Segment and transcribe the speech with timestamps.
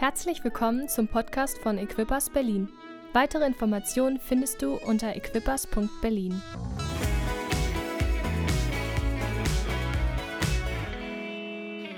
[0.00, 2.70] Herzlich willkommen zum Podcast von Equippers Berlin.
[3.12, 6.40] Weitere Informationen findest du unter equippers.berlin.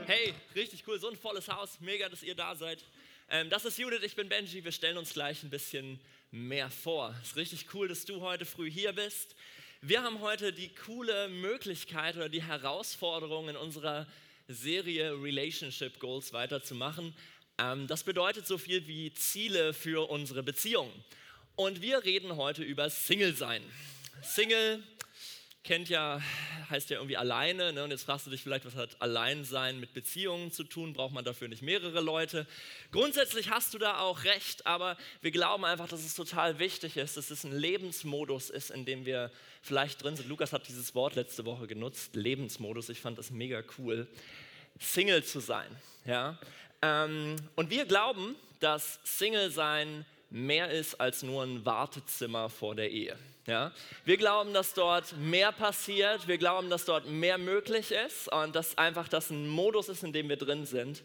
[0.07, 2.85] Hey, richtig cool, so ein volles Haus, mega, dass ihr da seid.
[3.31, 6.01] Ähm, das ist Judith, ich bin Benji, wir stellen uns gleich ein bisschen
[6.33, 7.15] mehr vor.
[7.23, 9.37] Es ist richtig cool, dass du heute früh hier bist.
[9.81, 14.09] Wir haben heute die coole Möglichkeit oder die Herausforderung in unserer
[14.49, 17.15] Serie Relationship Goals weiterzumachen.
[17.59, 20.91] Ähm, das bedeutet so viel wie Ziele für unsere Beziehung.
[21.57, 23.63] Und wir reden heute über Single sein.
[24.23, 24.83] Single
[25.65, 26.21] kennt ja,
[26.71, 27.73] heißt ja irgendwie alleine.
[27.73, 27.85] Ne?
[27.85, 30.93] Und jetzt fragst du dich vielleicht, was hat Alleinsein mit Beziehungen zu tun?
[30.93, 32.47] Braucht man dafür nicht mehrere Leute?
[32.91, 37.17] Grundsätzlich hast du da auch recht, aber wir glauben einfach, dass es total wichtig ist,
[37.17, 39.31] dass es ein Lebensmodus ist, in dem wir
[39.63, 40.29] vielleicht drin sind.
[40.29, 42.89] Lukas hat dieses Wort letzte Woche genutzt, Lebensmodus.
[42.89, 44.09] Ich fand das mega cool.
[44.81, 45.69] Single zu sein.
[46.05, 46.39] Ja?
[46.83, 52.91] Ähm, und wir glauben, dass Single sein mehr ist als nur ein Wartezimmer vor der
[52.91, 53.17] Ehe.
[53.47, 53.73] Ja?
[54.05, 58.79] Wir glauben, dass dort mehr passiert, wir glauben, dass dort mehr möglich ist und dass
[58.79, 61.03] einfach das ein Modus ist, in dem wir drin sind.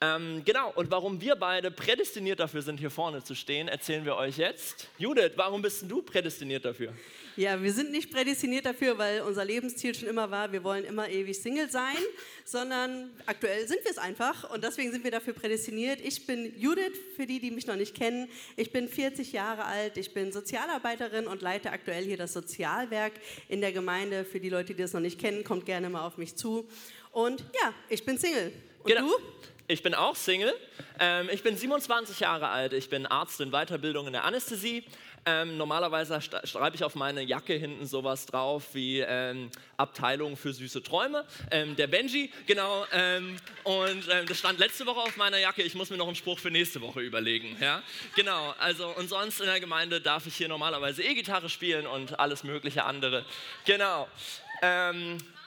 [0.00, 4.14] Ähm, genau, und warum wir beide prädestiniert dafür sind, hier vorne zu stehen, erzählen wir
[4.14, 4.86] euch jetzt.
[4.96, 6.92] Judith, warum bist du prädestiniert dafür?
[7.34, 11.08] Ja, wir sind nicht prädestiniert dafür, weil unser Lebensziel schon immer war, wir wollen immer
[11.08, 11.96] ewig Single sein,
[12.44, 16.00] sondern aktuell sind wir es einfach und deswegen sind wir dafür prädestiniert.
[16.00, 18.28] Ich bin Judith, für die, die mich noch nicht kennen.
[18.56, 23.14] Ich bin 40 Jahre alt, ich bin Sozialarbeiterin und leite aktuell hier das Sozialwerk
[23.48, 24.24] in der Gemeinde.
[24.24, 26.68] Für die Leute, die das noch nicht kennen, kommt gerne mal auf mich zu.
[27.10, 28.52] Und ja, ich bin Single.
[28.84, 29.08] Und genau.
[29.08, 29.57] du?
[29.70, 30.54] Ich bin auch Single.
[30.98, 32.72] Ähm, ich bin 27 Jahre alt.
[32.72, 34.82] Ich bin Arzt in Weiterbildung in der Anästhesie.
[35.26, 40.82] Ähm, normalerweise schreibe ich auf meine Jacke hinten sowas drauf wie ähm, Abteilung für süße
[40.82, 41.26] Träume.
[41.50, 42.86] Ähm, der Benji, genau.
[42.92, 45.60] Ähm, und ähm, das stand letzte Woche auf meiner Jacke.
[45.60, 47.54] Ich muss mir noch einen Spruch für nächste Woche überlegen.
[47.60, 47.82] Ja?
[48.16, 48.54] Genau.
[48.58, 52.84] Also, und sonst in der Gemeinde darf ich hier normalerweise E-Gitarre spielen und alles mögliche
[52.84, 53.22] andere.
[53.66, 54.08] Genau.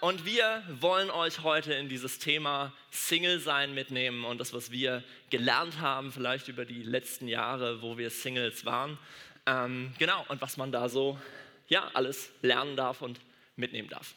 [0.02, 5.04] Und wir wollen euch heute in dieses Thema Single sein mitnehmen und das, was wir
[5.30, 8.98] gelernt haben, vielleicht über die letzten Jahre, wo wir Singles waren.
[9.46, 11.20] Ähm, genau, und was man da so
[11.68, 13.20] ja, alles lernen darf und
[13.56, 14.16] mitnehmen darf.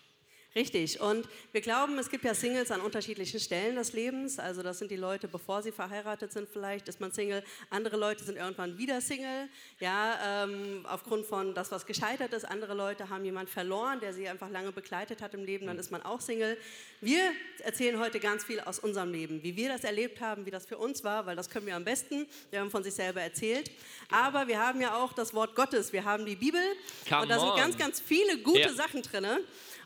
[0.57, 1.01] Richtig.
[1.01, 4.39] Und wir glauben, es gibt ja Singles an unterschiedlichen Stellen des Lebens.
[4.39, 7.43] Also das sind die Leute, bevor sie verheiratet sind, vielleicht ist man Single.
[7.71, 9.49] Andere Leute sind irgendwann wieder Single.
[9.81, 12.45] Ja, ähm, aufgrund von das, was gescheitert ist.
[12.45, 15.67] Andere Leute haben jemanden verloren, der sie einfach lange begleitet hat im Leben.
[15.67, 16.57] Dann ist man auch Single.
[17.01, 17.33] Wir
[17.65, 20.79] erzählen heute ganz viel aus unserem Leben, wie wir das erlebt haben, wie das für
[20.79, 22.29] uns war, weil das können wir am besten.
[22.51, 23.73] Wir haben von sich selber erzählt.
[24.09, 25.93] Aber wir haben ja auch das Wort Gottes.
[25.93, 26.61] Wir haben die Bibel.
[27.09, 27.57] Come und da sind on.
[27.57, 28.73] ganz, ganz viele gute Ja.
[28.73, 29.27] Sachen drin.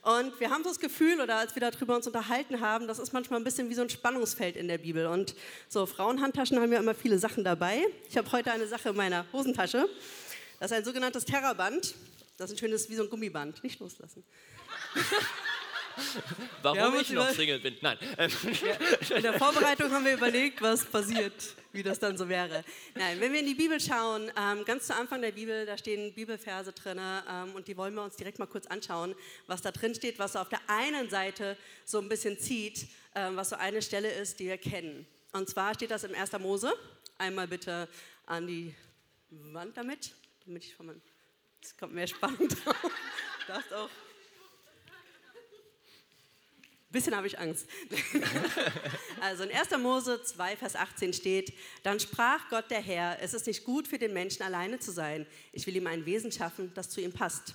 [0.08, 3.12] Und wir haben so das Gefühl, oder als wir darüber uns unterhalten haben, das ist
[3.12, 5.06] manchmal ein bisschen wie so ein Spannungsfeld in der Bibel.
[5.06, 5.34] Und
[5.68, 7.82] so Frauenhandtaschen haben ja immer viele Sachen dabei.
[8.08, 9.86] Ich habe heute eine Sache in meiner Hosentasche.
[10.60, 11.94] Das ist ein sogenanntes Terraband.
[12.38, 13.62] Das ist ein schönes, wie so ein Gummiband.
[13.62, 14.24] Nicht loslassen.
[16.62, 17.76] Warum ich noch Single bin?
[17.82, 17.98] Nein.
[19.14, 21.34] In der Vorbereitung haben wir überlegt, was passiert,
[21.78, 22.64] wie das dann so wäre.
[22.96, 26.12] Nein, wenn wir in die Bibel schauen, ähm, ganz zu Anfang der Bibel, da stehen
[26.12, 29.14] Bibelverse drin ähm, und die wollen wir uns direkt mal kurz anschauen,
[29.46, 33.36] was da drin steht, was so auf der einen Seite so ein bisschen zieht, ähm,
[33.36, 35.06] was so eine Stelle ist, die wir kennen.
[35.32, 36.32] Und zwar steht das im 1.
[36.40, 36.74] Mose.
[37.16, 37.88] Einmal bitte
[38.26, 38.74] an die
[39.30, 40.12] Wand damit,
[40.44, 41.00] damit ich von meinem.
[41.62, 42.90] Es kommt mehr Spannung drauf.
[43.46, 43.90] Du darfst auch.
[46.90, 47.66] Bisschen habe ich Angst.
[49.20, 49.76] Also in 1.
[49.78, 53.98] Mose 2, Vers 18 steht, dann sprach Gott der Herr, es ist nicht gut für
[53.98, 55.26] den Menschen alleine zu sein.
[55.52, 57.54] Ich will ihm ein Wesen schaffen, das zu ihm passt.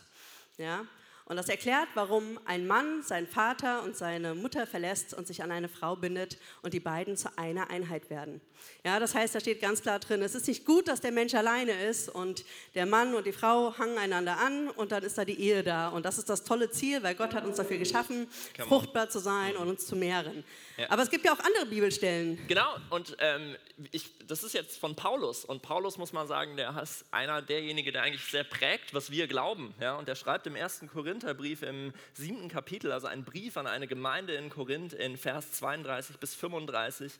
[0.57, 0.85] Ja?
[1.25, 5.51] Und das erklärt, warum ein Mann seinen Vater und seine Mutter verlässt und sich an
[5.51, 8.41] eine Frau bindet und die beiden zu einer Einheit werden.
[8.85, 11.33] Ja, das heißt, da steht ganz klar drin, es ist nicht gut, dass der Mensch
[11.33, 12.43] alleine ist und
[12.75, 15.89] der Mann und die Frau hangen einander an und dann ist da die Ehe da.
[15.89, 19.55] Und das ist das tolle Ziel, weil Gott hat uns dafür geschaffen, fruchtbar zu sein
[19.55, 20.43] und uns zu mehren.
[20.77, 20.89] Ja.
[20.89, 22.39] Aber es gibt ja auch andere Bibelstellen.
[22.47, 23.55] Genau, und ähm,
[23.91, 25.45] ich, das ist jetzt von Paulus.
[25.45, 29.27] Und Paulus, muss man sagen, der ist einer derjenigen, der eigentlich sehr prägt, was wir
[29.27, 29.75] glauben.
[29.79, 29.95] Ja?
[29.95, 34.33] Und der schreibt im ersten Korintherbrief im siebten Kapitel, also einen Brief an eine Gemeinde
[34.33, 37.11] in Korinth in Vers 32 bis 35.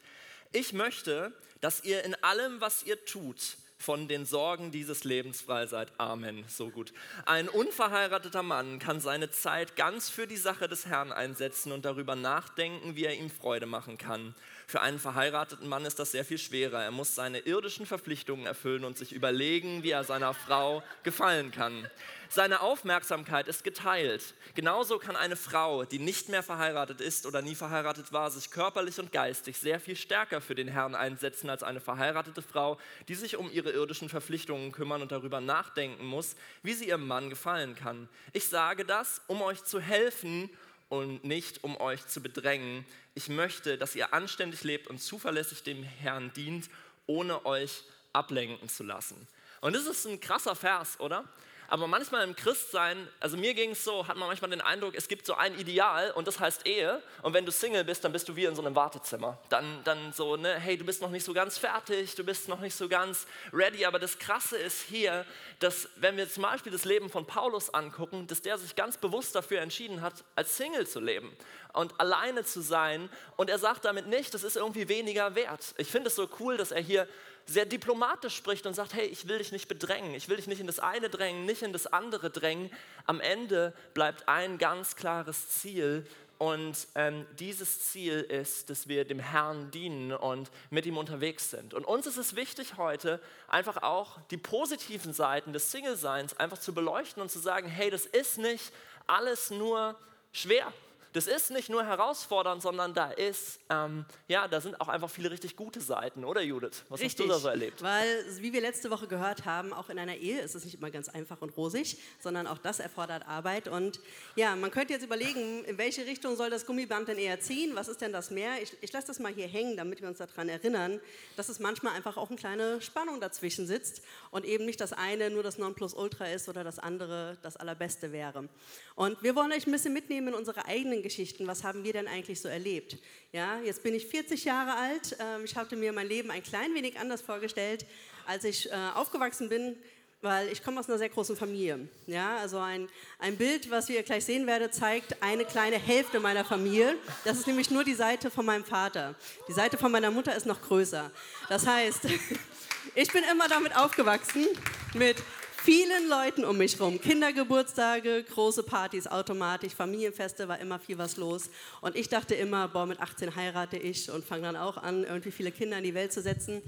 [0.54, 1.32] Ich möchte,
[1.62, 5.92] dass ihr in allem, was ihr tut, von den Sorgen dieses Lebens frei seid.
[6.00, 6.46] Amen.
[6.48, 6.94] So gut.
[7.28, 12.16] Ein unverheirateter Mann kann seine Zeit ganz für die Sache des Herrn einsetzen und darüber
[12.16, 14.34] nachdenken, wie er ihm Freude machen kann.
[14.68, 16.84] Für einen verheirateten Mann ist das sehr viel schwerer.
[16.84, 21.88] Er muss seine irdischen Verpflichtungen erfüllen und sich überlegen, wie er seiner Frau gefallen kann.
[22.30, 24.34] Seine Aufmerksamkeit ist geteilt.
[24.56, 29.00] Genauso kann eine Frau, die nicht mehr verheiratet ist oder nie verheiratet war, sich körperlich
[29.00, 33.38] und geistig sehr viel stärker für den Herrn einsetzen als eine verheiratete Frau, die sich
[33.38, 38.10] um ihre irdischen Verpflichtungen kümmern und darüber nachdenken muss, wie sie ihrem Mann gefallen kann.
[38.32, 40.50] Ich sage das, um euch zu helfen
[40.94, 42.86] und nicht um euch zu bedrängen.
[43.16, 46.70] Ich möchte, dass ihr anständig lebt und zuverlässig dem Herrn dient,
[47.08, 49.28] ohne euch ablenken zu lassen.
[49.62, 51.28] Und das ist ein krasser Vers, oder?
[51.74, 55.08] Aber manchmal im Christsein, also mir ging es so, hat man manchmal den Eindruck, es
[55.08, 57.02] gibt so ein Ideal und das heißt Ehe.
[57.24, 59.40] Und wenn du Single bist, dann bist du wie in so einem Wartezimmer.
[59.50, 62.60] Dann, dann so, ne, hey, du bist noch nicht so ganz fertig, du bist noch
[62.60, 63.88] nicht so ganz ready.
[63.88, 65.26] Aber das Krasse ist hier,
[65.58, 69.34] dass wenn wir zum Beispiel das Leben von Paulus angucken, dass der sich ganz bewusst
[69.34, 71.36] dafür entschieden hat, als Single zu leben
[71.74, 73.10] und alleine zu sein.
[73.36, 75.74] Und er sagt damit nicht, das ist irgendwie weniger wert.
[75.78, 77.08] Ich finde es so cool, dass er hier
[77.46, 80.62] sehr diplomatisch spricht und sagt, hey, ich will dich nicht bedrängen, ich will dich nicht
[80.62, 82.72] in das eine drängen, nicht in das andere drängen.
[83.06, 86.06] Am Ende bleibt ein ganz klares Ziel
[86.38, 91.74] und ähm, dieses Ziel ist, dass wir dem Herrn dienen und mit ihm unterwegs sind.
[91.74, 96.74] Und uns ist es wichtig heute, einfach auch die positiven Seiten des Single-Seins einfach zu
[96.74, 98.74] beleuchten und zu sagen, hey, das ist nicht
[99.08, 99.98] alles nur
[100.32, 100.74] schwer
[101.14, 105.30] das ist nicht nur herausfordernd, sondern da ist, ähm, ja, da sind auch einfach viele
[105.32, 106.84] richtig gute Seiten, oder Judith?
[106.90, 107.82] Was richtig, hast du da so erlebt?
[107.84, 110.90] Weil, wie wir letzte Woche gehört haben, auch in einer Ehe ist es nicht immer
[110.90, 113.68] ganz einfach und rosig, sondern auch das erfordert Arbeit.
[113.68, 114.00] Und
[114.36, 117.76] ja, man könnte jetzt überlegen, in welche Richtung soll das Gummiband denn eher ziehen?
[117.76, 118.62] Was ist denn das mehr?
[118.62, 121.00] Ich, ich lasse das mal hier hängen, damit wir uns daran erinnern,
[121.38, 124.02] dass es manchmal einfach auch eine kleine Spannung dazwischen sitzt
[124.32, 128.50] und eben nicht das eine nur das Nonplusultra ist oder das andere das Allerbeste wäre.
[128.96, 131.46] Und wir wollen euch ein bisschen mitnehmen in unsere eigenen Geschichten.
[131.46, 132.98] Was haben wir denn eigentlich so erlebt?
[133.32, 135.16] Ja, jetzt bin ich 40 Jahre alt.
[135.20, 137.86] Ähm, ich hatte mir mein Leben ein klein wenig anders vorgestellt,
[138.26, 139.76] als ich äh, aufgewachsen bin,
[140.22, 141.88] weil ich komme aus einer sehr großen Familie.
[142.08, 142.88] Ja, also ein,
[143.20, 146.96] ein Bild, was ihr gleich sehen werdet, zeigt eine kleine Hälfte meiner Familie.
[147.26, 149.16] Das ist nämlich nur die Seite von meinem Vater.
[149.50, 151.12] Die Seite von meiner Mutter ist noch größer.
[151.50, 152.06] Das heißt,
[152.96, 154.48] ich bin immer damit aufgewachsen,
[154.94, 155.18] mit
[155.64, 157.00] vielen Leuten um mich herum.
[157.00, 161.50] Kindergeburtstage, große Partys automatisch, Familienfeste, war immer viel was los.
[161.80, 165.32] Und ich dachte immer, boah, mit 18 heirate ich und fange dann auch an, irgendwie
[165.32, 166.62] viele Kinder in die Welt zu setzen.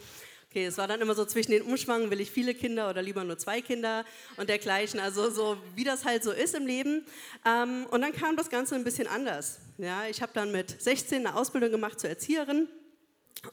[0.49, 3.25] Okay, es war dann immer so zwischen den Umschwang, will ich viele Kinder oder lieber
[3.25, 4.05] nur zwei Kinder
[4.37, 5.01] und dergleichen.
[5.01, 7.05] Also so, wie das halt so ist im Leben.
[7.45, 9.59] Ähm, und dann kam das Ganze ein bisschen anders.
[9.77, 12.69] Ja, ich habe dann mit 16 eine Ausbildung gemacht zur Erzieherin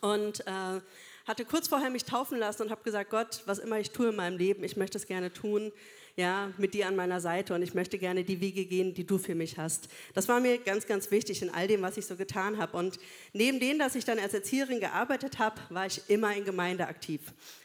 [0.00, 0.80] und äh,
[1.26, 4.16] hatte kurz vorher mich taufen lassen und habe gesagt, Gott, was immer ich tue in
[4.16, 5.72] meinem Leben, ich möchte es gerne tun,
[6.16, 9.16] ja, mit dir an meiner Seite und ich möchte gerne die Wege gehen, die du
[9.16, 9.88] für mich hast.
[10.12, 12.76] Das war mir ganz, ganz wichtig in all dem, was ich so getan habe.
[12.76, 12.98] Und
[13.32, 17.20] neben dem, dass ich dann als Erzieherin gearbeitet habe, war ich immer in Gemeinde aktiv.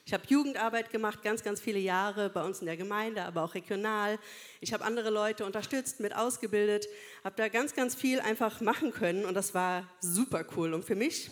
[0.06, 3.54] Ich habe Jugendarbeit gemacht, ganz, ganz viele Jahre bei uns in der Gemeinde, aber auch
[3.54, 4.18] regional.
[4.62, 6.88] Ich habe andere Leute unterstützt, mit ausgebildet,
[7.25, 10.74] habe da ganz, ganz viel einfach machen können und das war super cool.
[10.74, 11.30] Und für mich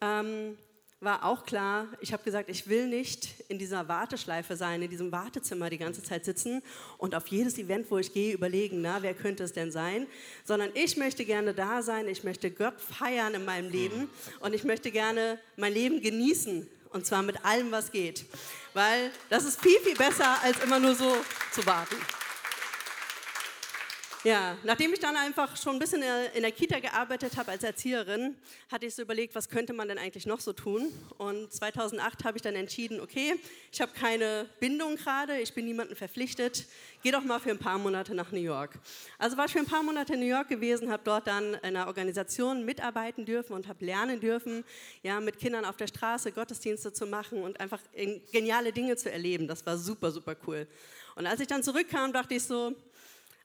[0.00, 0.56] ähm,
[1.00, 5.12] war auch klar, ich habe gesagt, ich will nicht in dieser Warteschleife sein, in diesem
[5.12, 6.60] Wartezimmer die ganze Zeit sitzen
[6.96, 10.08] und auf jedes Event, wo ich gehe, überlegen, na, wer könnte es denn sein,
[10.44, 14.10] sondern ich möchte gerne da sein, ich möchte Gott feiern in meinem Leben
[14.40, 18.24] und ich möchte gerne mein Leben genießen und zwar mit allem, was geht,
[18.74, 21.16] weil das ist viel, viel besser, als immer nur so
[21.52, 21.96] zu warten.
[24.28, 26.02] Ja, nachdem ich dann einfach schon ein bisschen
[26.34, 28.36] in der Kita gearbeitet habe als Erzieherin,
[28.70, 30.92] hatte ich so überlegt, was könnte man denn eigentlich noch so tun?
[31.16, 33.36] Und 2008 habe ich dann entschieden, okay,
[33.72, 36.66] ich habe keine Bindung gerade, ich bin niemandem verpflichtet,
[37.02, 38.78] geh doch mal für ein paar Monate nach New York.
[39.16, 41.60] Also war ich für ein paar Monate in New York gewesen, habe dort dann in
[41.64, 44.62] einer Organisation mitarbeiten dürfen und habe lernen dürfen,
[45.02, 47.80] ja, mit Kindern auf der Straße Gottesdienste zu machen und einfach
[48.30, 49.48] geniale Dinge zu erleben.
[49.48, 50.66] Das war super, super cool.
[51.16, 52.74] Und als ich dann zurückkam, dachte ich so,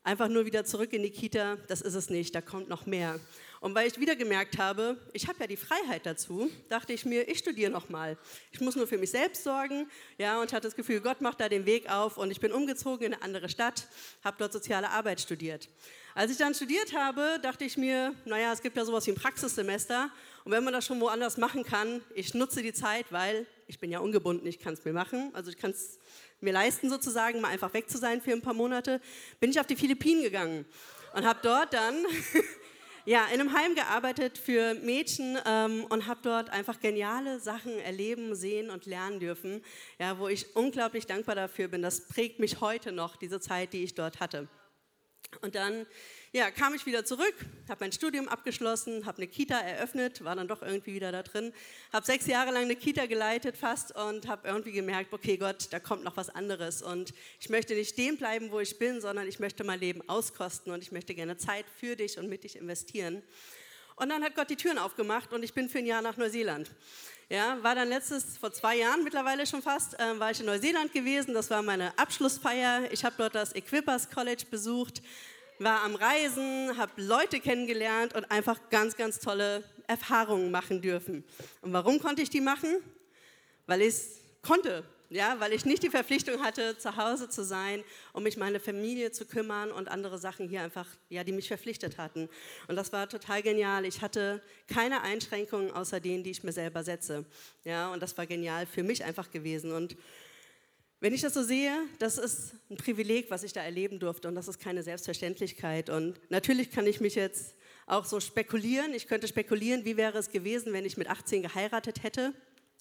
[0.03, 3.19] einfach nur wieder zurück in die Kita, das ist es nicht, da kommt noch mehr.
[3.62, 7.29] Und weil ich wieder gemerkt habe, ich habe ja die Freiheit dazu, dachte ich mir,
[7.29, 8.17] ich studiere noch mal.
[8.51, 11.48] Ich muss nur für mich selbst sorgen, ja, und hatte das Gefühl, Gott macht da
[11.48, 13.88] den Weg auf und ich bin umgezogen in eine andere Stadt,
[14.22, 15.69] habe dort soziale Arbeit studiert.
[16.13, 19.15] Als ich dann studiert habe, dachte ich mir, naja, es gibt ja sowas wie ein
[19.15, 20.12] Praxissemester
[20.43, 23.89] und wenn man das schon woanders machen kann, ich nutze die Zeit, weil ich bin
[23.89, 26.00] ja ungebunden, ich kann es mir machen, also ich kann es
[26.43, 29.01] mir leisten, sozusagen mal einfach weg zu sein für ein paar Monate,
[29.39, 30.65] bin ich auf die Philippinen gegangen
[31.13, 32.05] und habe dort dann
[33.05, 38.35] ja, in einem Heim gearbeitet für Mädchen ähm, und habe dort einfach geniale Sachen erleben,
[38.35, 39.63] sehen und lernen dürfen,
[40.00, 41.81] ja, wo ich unglaublich dankbar dafür bin.
[41.81, 44.47] Das prägt mich heute noch, diese Zeit, die ich dort hatte.
[45.41, 45.85] Und dann
[46.36, 47.36] ja, kam ich wieder zurück,
[47.70, 51.54] habe mein Studium abgeschlossen, habe eine Kita eröffnet, war dann doch irgendwie wieder da drin,
[51.94, 55.80] habe sechs Jahre lang eine Kita geleitet fast und habe irgendwie gemerkt, okay Gott, da
[55.80, 59.38] kommt noch was anderes und ich möchte nicht stehen bleiben, wo ich bin, sondern ich
[59.38, 63.22] möchte mein Leben auskosten und ich möchte gerne Zeit für dich und mit dich investieren.
[63.96, 66.72] Und dann hat Gott die Türen aufgemacht und ich bin für ein Jahr nach Neuseeland.
[67.30, 70.92] Ja, war dann letztes, vor zwei Jahren mittlerweile schon fast, äh, war ich in Neuseeland
[70.94, 71.36] gewesen.
[71.36, 72.92] Das war meine Abschlussfeier.
[72.92, 75.04] Ich habe dort das Equippers College besucht
[75.63, 81.24] war am Reisen, habe Leute kennengelernt und einfach ganz, ganz tolle Erfahrungen machen dürfen.
[81.62, 82.77] Und warum konnte ich die machen?
[83.65, 87.84] Weil ich es konnte, ja, weil ich nicht die Verpflichtung hatte, zu Hause zu sein,
[88.13, 91.98] um mich meine Familie zu kümmern und andere Sachen hier einfach, ja, die mich verpflichtet
[91.98, 92.29] hatten.
[92.67, 93.86] Und das war total genial.
[93.86, 97.25] Ich hatte keine Einschränkungen außer denen, die ich mir selber setze.
[97.63, 99.72] Ja, und das war genial für mich einfach gewesen.
[99.72, 99.96] Und
[101.03, 104.36] wenn ich das so sehe, das ist ein Privileg, was ich da erleben durfte und
[104.36, 105.89] das ist keine Selbstverständlichkeit.
[105.89, 107.55] Und natürlich kann ich mich jetzt
[107.88, 108.93] auch so spekulieren.
[108.93, 112.33] Ich könnte spekulieren, wie wäre es gewesen, wenn ich mit 18 geheiratet hätte.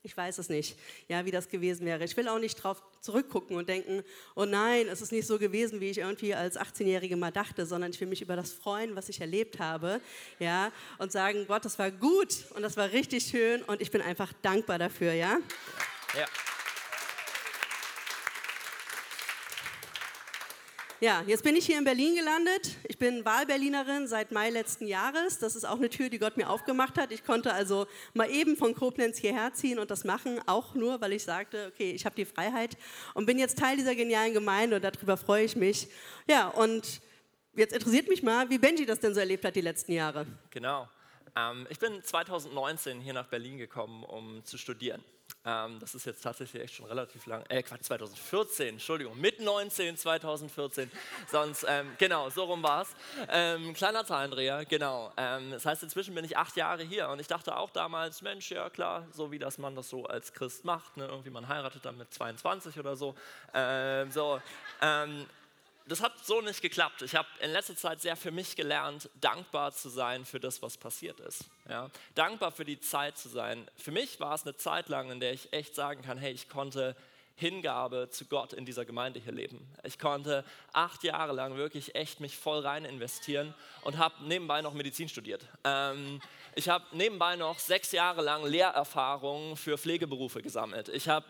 [0.04, 2.04] Ich weiß es nicht, ja, wie das gewesen wäre.
[2.04, 4.04] Ich will auch nicht darauf zurückgucken und denken,
[4.36, 7.90] oh nein, es ist nicht so gewesen, wie ich irgendwie als 18-Jährige mal dachte, sondern
[7.90, 10.00] ich will mich über das freuen, was ich erlebt habe,
[10.38, 14.00] ja, und sagen, Gott, das war gut und das war richtig schön und ich bin
[14.00, 15.38] einfach dankbar dafür, ja.
[16.16, 16.26] Ja.
[21.02, 22.76] Ja, jetzt bin ich hier in Berlin gelandet.
[22.86, 25.40] Ich bin Wahlberlinerin seit Mai letzten Jahres.
[25.40, 27.10] Das ist auch eine Tür, die Gott mir aufgemacht hat.
[27.10, 31.12] Ich konnte also mal eben von Koblenz hierher ziehen und das machen, auch nur, weil
[31.12, 32.76] ich sagte, okay, ich habe die Freiheit
[33.14, 35.88] und bin jetzt Teil dieser genialen Gemeinde und darüber freue ich mich.
[36.28, 37.00] Ja, und
[37.56, 40.24] jetzt interessiert mich mal, wie Benji das denn so erlebt hat die letzten Jahre.
[40.50, 40.88] Genau.
[41.36, 45.02] Ähm, ich bin 2019 hier nach Berlin gekommen, um zu studieren.
[45.44, 47.44] Ähm, das ist jetzt tatsächlich echt schon relativ lang.
[47.48, 50.90] Äh, Quatsch, 2014, Entschuldigung, mit 19, 2014.
[51.30, 52.94] Sonst, ähm, genau, so rum war es.
[53.28, 55.12] Ähm, kleiner Zahlendreher, genau.
[55.16, 58.52] Ähm, das heißt, inzwischen bin ich acht Jahre hier und ich dachte auch damals, Mensch,
[58.52, 60.96] ja klar, so wie das man das so als Christ macht.
[60.96, 61.06] Ne?
[61.06, 63.16] Irgendwie man heiratet dann mit 22 oder so.
[63.52, 64.40] Ähm, so
[64.80, 65.26] ähm,
[65.86, 67.02] das hat so nicht geklappt.
[67.02, 70.76] Ich habe in letzter Zeit sehr für mich gelernt, dankbar zu sein für das, was
[70.76, 71.44] passiert ist.
[71.68, 71.90] Ja?
[72.14, 73.68] Dankbar für die Zeit zu sein.
[73.76, 76.48] Für mich war es eine Zeit lang, in der ich echt sagen kann, hey, ich
[76.48, 76.96] konnte
[77.34, 79.66] Hingabe zu Gott in dieser Gemeinde hier leben.
[79.82, 84.74] Ich konnte acht Jahre lang wirklich echt mich voll rein investieren und habe nebenbei noch
[84.74, 85.44] Medizin studiert.
[85.64, 86.20] Ähm,
[86.54, 90.88] ich habe nebenbei noch sechs Jahre lang Lehrerfahrungen für Pflegeberufe gesammelt.
[90.90, 91.26] Ich habe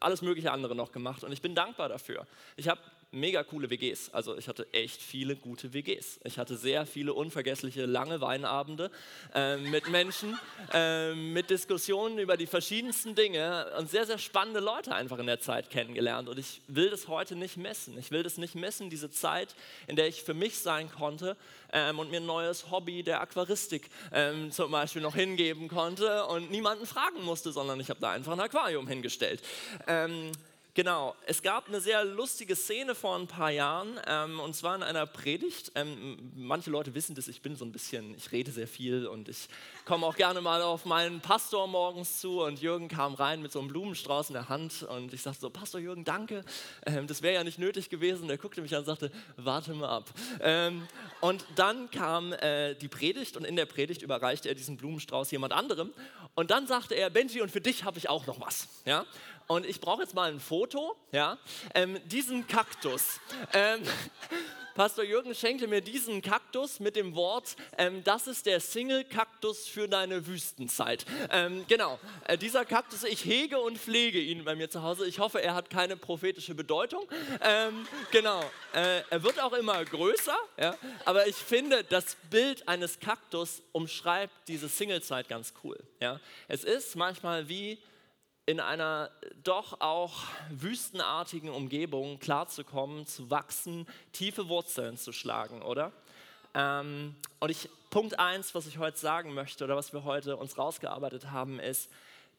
[0.00, 2.26] alles mögliche andere noch gemacht und ich bin dankbar dafür.
[2.56, 2.80] Ich habe
[3.12, 4.10] mega coole WGs.
[4.12, 6.20] Also ich hatte echt viele gute WGs.
[6.24, 8.90] Ich hatte sehr viele unvergessliche lange Weinabende
[9.34, 10.38] äh, mit Menschen,
[10.72, 15.40] äh, mit Diskussionen über die verschiedensten Dinge und sehr, sehr spannende Leute einfach in der
[15.40, 16.28] Zeit kennengelernt.
[16.28, 17.98] Und ich will das heute nicht messen.
[17.98, 19.54] Ich will das nicht messen, diese Zeit,
[19.86, 21.36] in der ich für mich sein konnte
[21.72, 26.50] ähm, und mir ein neues Hobby der Aquaristik ähm, zum Beispiel noch hingeben konnte und
[26.50, 29.42] niemanden fragen musste, sondern ich habe da einfach ein Aquarium hingestellt.
[29.86, 30.32] Ähm,
[30.74, 34.82] Genau, es gab eine sehr lustige Szene vor ein paar Jahren ähm, und zwar in
[34.82, 35.70] einer Predigt.
[35.74, 39.28] Ähm, manche Leute wissen das, ich bin so ein bisschen, ich rede sehr viel und
[39.28, 39.48] ich
[39.84, 43.58] komme auch gerne mal auf meinen Pastor morgens zu und Jürgen kam rein mit so
[43.58, 46.42] einem Blumenstrauß in der Hand und ich sagte so, Pastor Jürgen, danke,
[46.86, 48.30] ähm, das wäre ja nicht nötig gewesen.
[48.30, 50.10] Er guckte mich an und sagte, warte mal ab.
[50.40, 50.88] Ähm,
[51.20, 55.52] und dann kam äh, die Predigt und in der Predigt überreichte er diesen Blumenstrauß jemand
[55.52, 55.92] anderem
[56.34, 58.68] und dann sagte er, Benji, und für dich habe ich auch noch was.
[58.86, 59.04] Ja?
[59.46, 61.38] Und ich brauche jetzt mal ein Foto, ja,
[61.74, 63.20] ähm, diesen Kaktus.
[63.52, 63.82] Ähm,
[64.74, 69.86] Pastor Jürgen schenkte mir diesen Kaktus mit dem Wort, ähm, das ist der Single-Kaktus für
[69.86, 71.04] deine Wüstenzeit.
[71.30, 75.06] Ähm, genau, äh, dieser Kaktus, ich hege und pflege ihn bei mir zu Hause.
[75.06, 77.06] Ich hoffe, er hat keine prophetische Bedeutung.
[77.42, 78.40] Ähm, genau,
[78.72, 84.32] äh, er wird auch immer größer, ja, aber ich finde, das Bild eines Kaktus umschreibt
[84.48, 85.78] diese Singlezeit ganz cool.
[86.00, 86.18] Ja.
[86.48, 87.78] Es ist manchmal wie
[88.46, 89.10] in einer
[89.44, 95.92] doch auch wüstenartigen Umgebung klarzukommen, zu wachsen, tiefe Wurzeln zu schlagen, oder?
[96.54, 100.58] Ähm, und ich, Punkt eins, was ich heute sagen möchte oder was wir heute uns
[100.58, 101.90] rausgearbeitet haben, ist,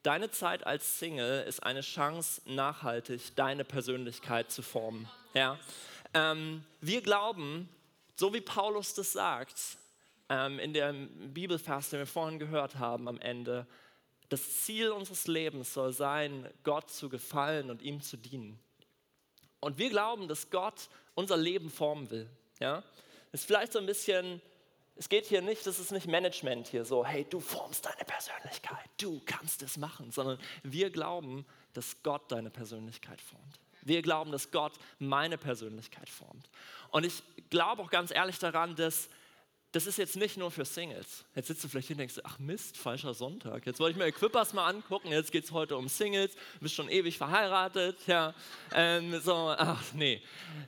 [0.03, 5.10] deine Zeit als Single ist eine Chance, nachhaltig deine Persönlichkeit zu formen.
[5.33, 5.57] Ja?
[6.13, 7.69] Ähm, wir glauben,
[8.15, 9.55] so wie Paulus das sagt,
[10.29, 13.65] ähm, in dem Bibelvers, den wir vorhin gehört haben am Ende,
[14.34, 18.60] das Ziel unseres Lebens soll sein, Gott zu gefallen und ihm zu dienen.
[19.60, 22.28] Und wir glauben, dass Gott unser Leben formen will.
[22.60, 22.84] Ja?
[23.32, 24.42] Ist vielleicht so ein bisschen,
[24.96, 28.90] es geht hier nicht, das ist nicht Management hier so, hey, du formst deine Persönlichkeit,
[29.00, 33.60] du kannst es machen, sondern wir glauben, dass Gott deine Persönlichkeit formt.
[33.84, 36.50] Wir glauben, dass Gott meine Persönlichkeit formt.
[36.90, 37.22] Und ich
[37.52, 39.10] glaube auch ganz ehrlich daran, dass
[39.74, 41.25] das ist jetzt nicht nur für Singles.
[41.34, 43.65] Jetzt sitzt du vielleicht hier und denkst, ach Mist, falscher Sonntag.
[43.65, 46.75] Jetzt wollte ich mir Equippers mal angucken, jetzt geht es heute um Singles, du bist
[46.75, 48.36] schon ewig verheiratet, ja,
[48.72, 50.22] ähm, so, ach nee.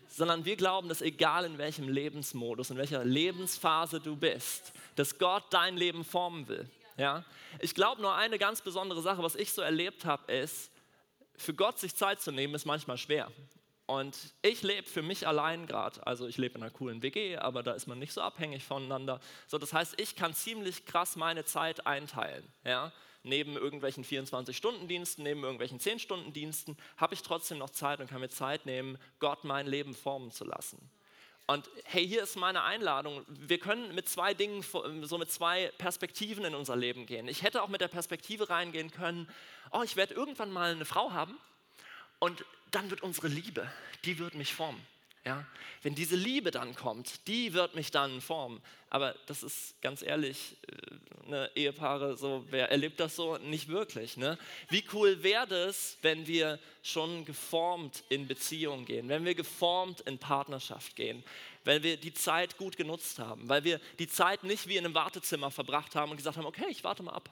[0.10, 5.44] Sondern wir glauben, dass egal in welchem Lebensmodus, in welcher Lebensphase du bist, dass Gott
[5.52, 6.68] dein Leben formen will.
[6.98, 7.24] Ja?
[7.60, 10.72] Ich glaube nur eine ganz besondere Sache, was ich so erlebt habe, ist,
[11.38, 13.32] für Gott sich Zeit zu nehmen, ist manchmal schwer.
[13.88, 16.06] Und ich lebe für mich allein gerade.
[16.08, 19.20] Also ich lebe in einer coolen WG, aber da ist man nicht so abhängig voneinander.
[19.48, 22.44] So, das heißt, ich kann ziemlich krass meine Zeit einteilen.
[22.63, 22.92] Ja?
[23.22, 28.65] Neben irgendwelchen 24-Stunden-Diensten, neben irgendwelchen 10-Stunden-Diensten habe ich trotzdem noch Zeit und kann mir Zeit
[28.65, 30.89] nehmen, Gott mein Leben formen zu lassen.
[31.48, 33.24] Und hey, hier ist meine Einladung.
[33.27, 34.63] Wir können mit zwei Dingen,
[35.04, 37.27] so mit zwei Perspektiven in unser Leben gehen.
[37.27, 39.30] Ich hätte auch mit der Perspektive reingehen können,
[39.72, 41.38] oh, ich werde irgendwann mal eine Frau haben
[42.18, 42.44] und
[42.75, 43.72] dann wird unsere Liebe,
[44.03, 44.82] die wird mich formen.
[45.25, 45.46] Ja?
[45.82, 48.62] Wenn diese Liebe dann kommt, die wird mich dann formen.
[48.89, 53.38] Aber das ist ganz ehrlich, äh, ne, Ehepaare, so, wer erlebt das so?
[53.38, 54.17] Nicht wirklich.
[54.17, 54.38] Ne?
[54.70, 60.20] Wie cool wäre es, wenn wir schon geformt in Beziehung gehen, wenn wir geformt in
[60.20, 61.24] Partnerschaft gehen,
[61.63, 64.94] wenn wir die Zeit gut genutzt haben, weil wir die Zeit nicht wie in einem
[64.94, 67.29] Wartezimmer verbracht haben und gesagt haben, okay, ich warte mal ab.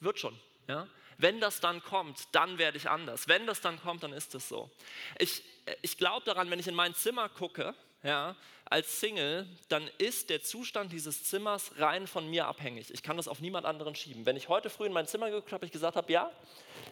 [0.00, 0.38] Wird schon.
[0.68, 0.86] Ja?
[1.18, 3.28] Wenn das dann kommt, dann werde ich anders.
[3.28, 4.70] Wenn das dann kommt, dann ist es so.
[5.18, 5.42] Ich,
[5.82, 8.36] ich glaube daran, wenn ich in mein Zimmer gucke, ja,
[8.70, 12.92] als Single, dann ist der Zustand dieses Zimmers rein von mir abhängig.
[12.92, 14.26] Ich kann das auf niemand anderen schieben.
[14.26, 16.30] Wenn ich heute früh in mein Zimmer geguckt habe, ich gesagt habe, ja,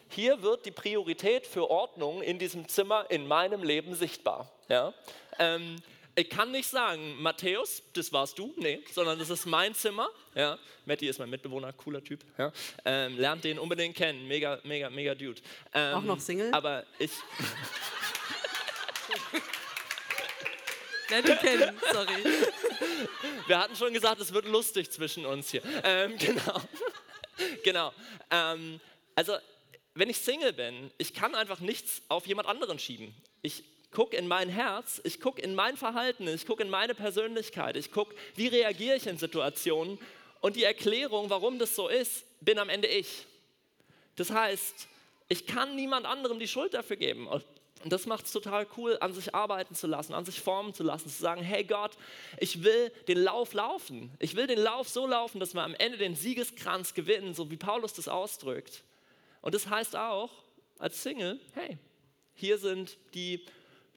[0.09, 4.50] hier wird die Priorität für Ordnung in diesem Zimmer in meinem Leben sichtbar.
[4.68, 4.95] Ja?
[5.38, 5.76] Ähm,
[6.18, 10.08] ich kann nicht sagen, Matthäus, das warst du, nee, sondern das ist mein Zimmer.
[10.35, 10.58] Ja.
[10.87, 12.25] Matti ist mein Mitbewohner, cooler Typ.
[12.38, 12.50] Ja.
[12.87, 15.42] Ähm, lernt den unbedingt kennen, mega, mega, mega Dude.
[15.75, 16.52] Ähm, Auch noch Single?
[16.52, 17.11] Aber ich.
[21.11, 22.25] Lernt ihn kennen, sorry.
[23.46, 25.62] Wir hatten schon gesagt, es wird lustig zwischen uns hier.
[25.85, 26.62] Ähm, genau.
[27.62, 27.92] genau.
[28.30, 28.80] Ähm,
[29.14, 29.37] also,
[29.94, 33.14] wenn ich Single bin, ich kann einfach nichts auf jemand anderen schieben.
[33.42, 33.64] Ich
[33.96, 37.90] gucke in mein Herz, ich gucke in mein Verhalten, ich gucke in meine Persönlichkeit, ich
[37.90, 39.98] gucke, wie reagiere ich in Situationen
[40.42, 43.24] und die Erklärung, warum das so ist, bin am Ende ich.
[44.16, 44.86] Das heißt,
[45.28, 47.26] ich kann niemand anderem die Schuld dafür geben.
[47.26, 47.42] Und
[47.86, 51.08] das macht es total cool, an sich arbeiten zu lassen, an sich formen zu lassen,
[51.08, 51.92] zu sagen, hey Gott,
[52.38, 54.12] ich will den Lauf laufen.
[54.18, 57.56] Ich will den Lauf so laufen, dass wir am Ende den Siegeskranz gewinnen, so wie
[57.56, 58.82] Paulus das ausdrückt.
[59.40, 60.30] Und das heißt auch,
[60.78, 61.78] als Single, hey,
[62.34, 63.47] hier sind die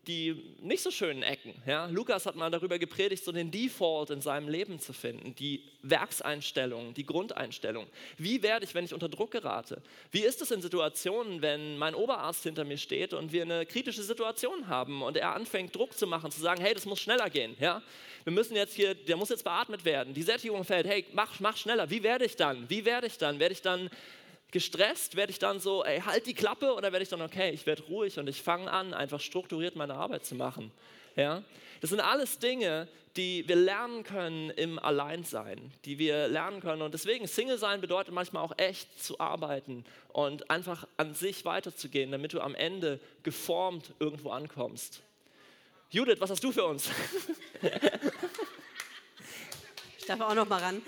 [0.08, 1.54] die nicht so schönen Ecken.
[1.66, 1.86] Ja?
[1.88, 6.94] Lukas hat mal darüber gepredigt, so den Default in seinem Leben zu finden, die Werkseinstellungen,
[6.94, 7.88] die Grundeinstellung.
[8.18, 9.82] Wie werde ich, wenn ich unter Druck gerate?
[10.12, 14.04] Wie ist es in Situationen, wenn mein Oberarzt hinter mir steht und wir eine kritische
[14.04, 17.56] Situation haben und er anfängt Druck zu machen, zu sagen, hey, das muss schneller gehen.
[17.60, 17.82] Ja?
[18.24, 20.14] Wir müssen jetzt hier, der muss jetzt beatmet werden.
[20.14, 21.90] Die Sättigung fällt, hey, mach, mach schneller.
[21.90, 22.70] Wie werde ich dann?
[22.70, 23.40] Wie werde ich dann?
[23.40, 23.90] Werde ich dann
[24.52, 25.16] gestresst?
[25.16, 27.84] Werde ich dann so, ey, halt die Klappe oder werde ich dann, okay, ich werde
[27.84, 30.72] ruhig und ich fange an, einfach strukturiert meine Arbeit zu machen?
[31.16, 31.44] Ja?
[31.82, 36.82] Das sind alles Dinge, die wir lernen können im Alleinsein, die wir lernen können.
[36.82, 42.12] Und deswegen, Single sein bedeutet manchmal auch echt zu arbeiten und einfach an sich weiterzugehen,
[42.12, 45.02] damit du am Ende geformt irgendwo ankommst.
[45.90, 46.90] Judith, was hast du für uns?
[49.98, 50.82] Ich darf auch noch mal ran.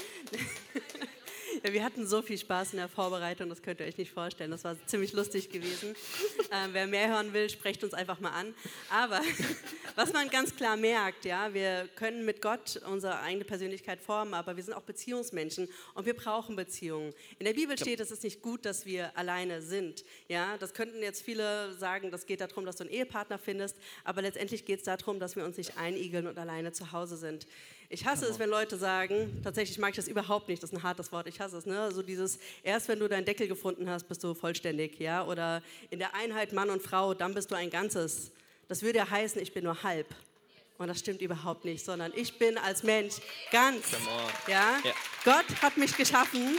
[1.63, 4.49] Wir hatten so viel Spaß in der Vorbereitung, das könnt ihr euch nicht vorstellen.
[4.49, 5.95] Das war ziemlich lustig gewesen.
[6.53, 8.53] Ähm, wer mehr hören will, sprecht uns einfach mal an.
[8.89, 9.21] Aber
[9.95, 14.57] was man ganz klar merkt, ja, wir können mit Gott unsere eigene Persönlichkeit formen, aber
[14.57, 17.13] wir sind auch Beziehungsmenschen und wir brauchen Beziehungen.
[17.39, 20.03] In der Bibel steht, es ist nicht gut, dass wir alleine sind.
[20.27, 24.21] Ja, das könnten jetzt viele sagen, das geht darum, dass du einen Ehepartner findest, aber
[24.21, 27.47] letztendlich geht es darum, dass wir uns nicht einigeln und alleine zu Hause sind.
[27.93, 30.81] Ich hasse es, wenn Leute sagen, tatsächlich mag ich das überhaupt nicht, das ist ein
[30.81, 31.91] hartes Wort, ich hasse es, ne?
[31.91, 35.99] so dieses, erst wenn du deinen Deckel gefunden hast, bist du vollständig, ja, oder in
[35.99, 38.31] der Einheit Mann und Frau, dann bist du ein Ganzes.
[38.69, 40.07] Das würde ja heißen, ich bin nur halb.
[40.81, 43.15] Und das stimmt überhaupt nicht, sondern ich bin als Mensch
[43.51, 43.85] ganz.
[44.47, 44.79] Ja?
[44.83, 44.93] ja?
[45.23, 46.57] Gott hat mich geschaffen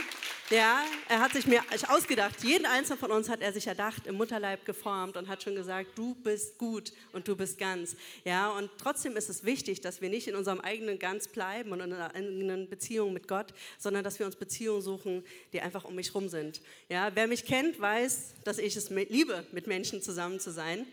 [0.49, 4.15] ja, er hat sich mir ausgedacht, jeden einzelnen von uns hat er sich erdacht, im
[4.15, 7.95] Mutterleib geformt und hat schon gesagt, du bist gut und du bist ganz.
[8.25, 11.79] Ja, und trotzdem ist es wichtig, dass wir nicht in unserem eigenen Ganz bleiben und
[11.79, 15.95] in einer eigenen Beziehung mit Gott, sondern dass wir uns Beziehungen suchen, die einfach um
[15.95, 16.61] mich herum sind.
[16.89, 20.85] Ja, wer mich kennt, weiß, dass ich es liebe, mit Menschen zusammen zu sein.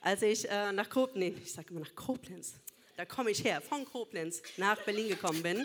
[0.00, 2.54] Als ich äh, nach Koblenz, nee, ich sage immer nach Koblenz,
[2.98, 5.64] da komme ich her, von Koblenz nach Berlin gekommen bin,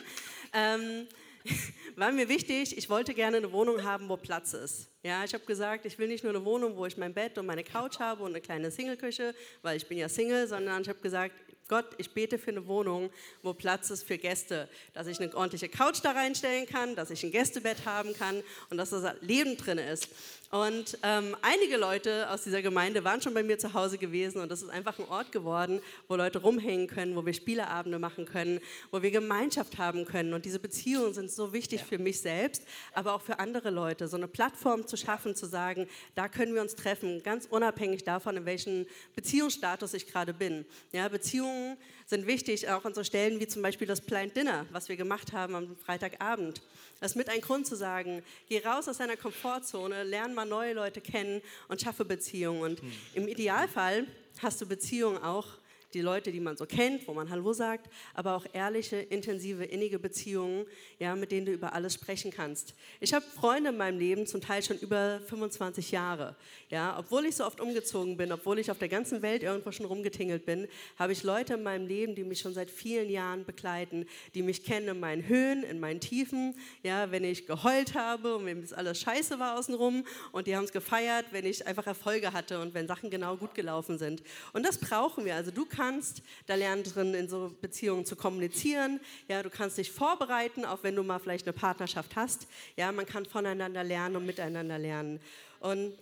[0.54, 1.08] ähm,
[1.96, 4.88] war mir wichtig, ich wollte gerne eine Wohnung haben, wo Platz ist.
[5.02, 7.48] Ja, ich habe gesagt, ich will nicht nur eine Wohnung, wo ich mein Bett und
[7.48, 11.00] meine Couch habe und eine kleine Singleküche, weil ich bin ja Single, sondern ich habe
[11.00, 11.34] gesagt,
[11.68, 13.10] Gott, ich bete für eine Wohnung,
[13.42, 17.24] wo Platz ist für Gäste, dass ich eine ordentliche Couch da reinstellen kann, dass ich
[17.24, 20.08] ein Gästebett haben kann und dass das Leben drin ist.
[20.54, 24.52] Und ähm, einige Leute aus dieser Gemeinde waren schon bei mir zu Hause gewesen und
[24.52, 28.60] das ist einfach ein Ort geworden, wo Leute rumhängen können, wo wir Spieleabende machen können,
[28.92, 30.32] wo wir Gemeinschaft haben können.
[30.32, 31.88] Und diese Beziehungen sind so wichtig ja.
[31.88, 34.08] für mich selbst, aber auch für andere Leute.
[34.08, 38.38] So eine Plattform zu schaffen, zu sagen, da können wir uns treffen, ganz unabhängig davon,
[38.38, 38.86] in welchem
[39.16, 40.68] Beziehungsstatus ich gerade bin.
[40.92, 44.88] Ja, Beziehungen sind wichtig, auch an so Stellen wie zum Beispiel das Blind Dinner, was
[44.88, 46.62] wir gemacht haben am Freitagabend.
[47.04, 50.72] Das ist mit ein Grund zu sagen, geh raus aus deiner Komfortzone, lern mal neue
[50.72, 52.62] Leute kennen und schaffe Beziehungen.
[52.62, 52.92] Und hm.
[53.16, 54.08] im Idealfall
[54.42, 55.48] hast du Beziehungen auch
[55.94, 60.00] die Leute, die man so kennt, wo man Hallo sagt, aber auch ehrliche, intensive, innige
[60.00, 60.66] Beziehungen,
[61.00, 62.74] ja, mit denen du über alles sprechen kannst.
[63.00, 66.36] Ich habe Freunde in meinem Leben, zum Teil schon über 25 Jahre.
[66.70, 69.86] Ja, obwohl ich so oft umgezogen bin, obwohl ich auf der ganzen Welt irgendwo schon
[69.86, 74.06] rumgetingelt bin, habe ich Leute in meinem Leben, die mich schon seit vielen Jahren begleiten,
[74.34, 78.46] die mich kennen in meinen Höhen, in meinen Tiefen, ja, wenn ich geheult habe und
[78.46, 82.34] wenn es alles scheiße war außenrum und die haben es gefeiert, wenn ich einfach Erfolge
[82.34, 84.24] hatte und wenn Sachen genau gut gelaufen sind.
[84.54, 85.36] Und das brauchen wir.
[85.36, 89.00] Also du kannst kannst da lernen drin, in so Beziehungen zu kommunizieren.
[89.28, 92.48] Ja, du kannst dich vorbereiten, auch wenn du mal vielleicht eine Partnerschaft hast.
[92.78, 95.20] Ja, man kann voneinander lernen und miteinander lernen.
[95.60, 95.94] Und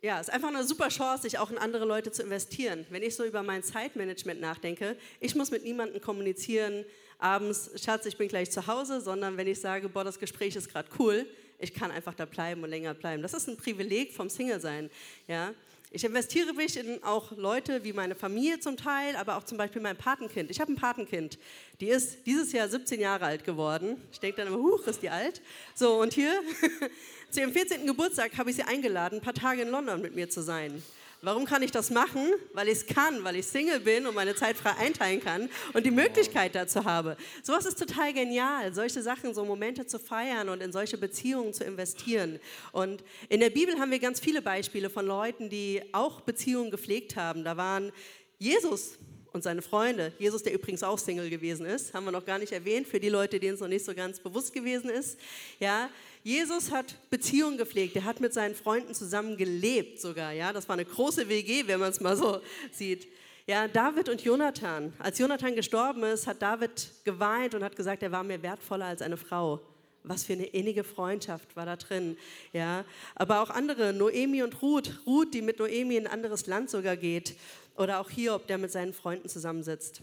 [0.00, 2.86] ja, es ist einfach eine super Chance, sich auch in andere Leute zu investieren.
[2.90, 6.84] Wenn ich so über mein Zeitmanagement nachdenke, ich muss mit niemandem kommunizieren,
[7.18, 10.70] abends, Schatz, ich bin gleich zu Hause, sondern wenn ich sage, boah, das Gespräch ist
[10.70, 11.26] gerade cool,
[11.58, 13.20] ich kann einfach da bleiben und länger bleiben.
[13.20, 14.88] Das ist ein Privileg vom Single-Sein.
[15.26, 15.52] Ja?
[15.90, 19.80] Ich investiere mich in auch Leute wie meine Familie zum Teil, aber auch zum Beispiel
[19.80, 20.50] mein Patenkind.
[20.50, 21.38] Ich habe ein Patenkind,
[21.80, 23.96] die ist dieses Jahr 17 Jahre alt geworden.
[24.12, 25.40] Ich denke dann immer, huch, ist die alt.
[25.74, 26.42] So, und hier,
[27.30, 27.86] zu ihrem 14.
[27.86, 30.82] Geburtstag habe ich sie eingeladen, ein paar Tage in London mit mir zu sein.
[31.20, 32.26] Warum kann ich das machen?
[32.52, 35.84] Weil ich es kann, weil ich Single bin und meine Zeit frei einteilen kann und
[35.84, 37.16] die Möglichkeit dazu habe.
[37.42, 41.64] Sowas ist total genial, solche Sachen, so Momente zu feiern und in solche Beziehungen zu
[41.64, 42.38] investieren.
[42.70, 47.16] Und in der Bibel haben wir ganz viele Beispiele von Leuten, die auch Beziehungen gepflegt
[47.16, 47.42] haben.
[47.42, 47.90] Da waren
[48.38, 48.98] Jesus,
[49.32, 50.12] und seine Freunde.
[50.18, 53.08] Jesus, der übrigens auch Single gewesen ist, haben wir noch gar nicht erwähnt, für die
[53.08, 55.18] Leute, denen es noch nicht so ganz bewusst gewesen ist.
[55.60, 55.90] Ja,
[56.28, 60.30] Jesus hat Beziehungen gepflegt, er hat mit seinen Freunden zusammen gelebt sogar.
[60.32, 63.08] Ja, das war eine große WG, wenn man es mal so sieht.
[63.46, 64.92] Ja, David und Jonathan.
[64.98, 69.00] Als Jonathan gestorben ist, hat David geweint und hat gesagt, er war mir wertvoller als
[69.00, 69.62] eine Frau.
[70.02, 72.18] Was für eine innige Freundschaft war da drin.
[72.52, 75.00] Ja, aber auch andere, Noemi und Ruth.
[75.06, 77.36] Ruth, die mit Noemi in ein anderes Land sogar geht.
[77.74, 80.02] Oder auch Hiob, der mit seinen Freunden zusammensitzt.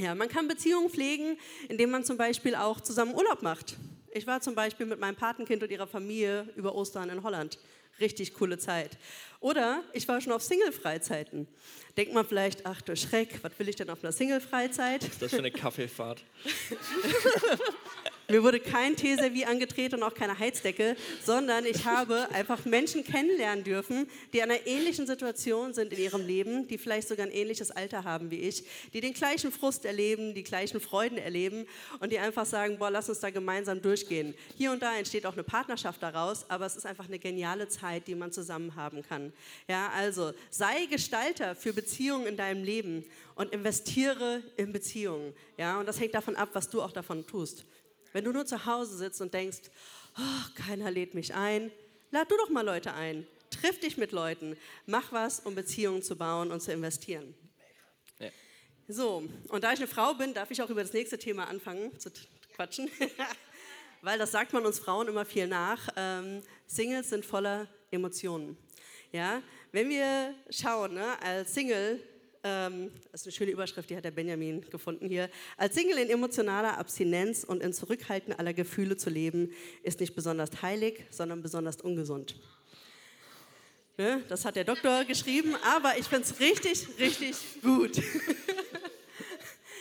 [0.00, 3.76] Ja, man kann Beziehungen pflegen, indem man zum Beispiel auch zusammen Urlaub macht.
[4.18, 7.56] Ich war zum Beispiel mit meinem Patenkind und ihrer Familie über Ostern in Holland.
[8.00, 8.98] Richtig coole Zeit.
[9.38, 11.46] Oder ich war schon auf Single-Freizeiten.
[11.96, 15.04] Denkt man vielleicht, ach du Schreck, was will ich denn auf einer Single-Freizeit?
[15.04, 16.24] Was ist das für eine Kaffeefahrt?
[18.30, 23.64] Mir wurde kein Teeservie angedreht und auch keine Heizdecke, sondern ich habe einfach Menschen kennenlernen
[23.64, 27.70] dürfen, die in einer ähnlichen Situation sind in ihrem Leben, die vielleicht sogar ein ähnliches
[27.70, 31.64] Alter haben wie ich, die den gleichen Frust erleben, die gleichen Freuden erleben
[32.00, 34.34] und die einfach sagen, boah, lass uns da gemeinsam durchgehen.
[34.58, 38.06] Hier und da entsteht auch eine Partnerschaft daraus, aber es ist einfach eine geniale Zeit,
[38.08, 39.32] die man zusammen haben kann.
[39.68, 45.32] Ja, also sei Gestalter für Beziehungen in deinem Leben und investiere in Beziehungen.
[45.56, 47.64] Ja, und das hängt davon ab, was du auch davon tust.
[48.18, 49.60] Wenn du nur zu Hause sitzt und denkst,
[50.18, 51.70] oh, keiner lädt mich ein,
[52.10, 53.24] lad du doch mal Leute ein.
[53.48, 54.56] Triff dich mit Leuten.
[54.86, 57.32] Mach was, um Beziehungen zu bauen und zu investieren.
[58.18, 58.30] Ja.
[58.88, 61.96] So, und da ich eine Frau bin, darf ich auch über das nächste Thema anfangen
[62.00, 62.10] zu
[62.56, 62.90] quatschen.
[64.02, 65.88] Weil das sagt man uns Frauen immer viel nach.
[65.94, 68.58] Ähm, Singles sind voller Emotionen.
[69.12, 69.42] Ja?
[69.70, 72.02] Wenn wir schauen, ne, als Single
[72.44, 75.28] ähm, das ist eine schöne Überschrift, die hat der Benjamin gefunden hier.
[75.56, 80.62] Als Single in emotionaler Abstinenz und in Zurückhalten aller Gefühle zu leben, ist nicht besonders
[80.62, 82.36] heilig, sondern besonders ungesund.
[83.96, 84.22] Ne?
[84.28, 88.00] Das hat der Doktor geschrieben, aber ich finde es richtig, richtig gut.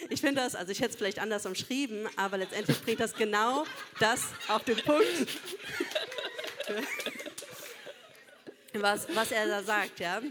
[0.09, 3.65] Ich finde das, also ich hätte es vielleicht anders umschrieben, aber letztendlich bringt das genau
[3.99, 5.05] das auf den Punkt,
[8.73, 9.99] was, was er da sagt.
[9.99, 10.21] Ja?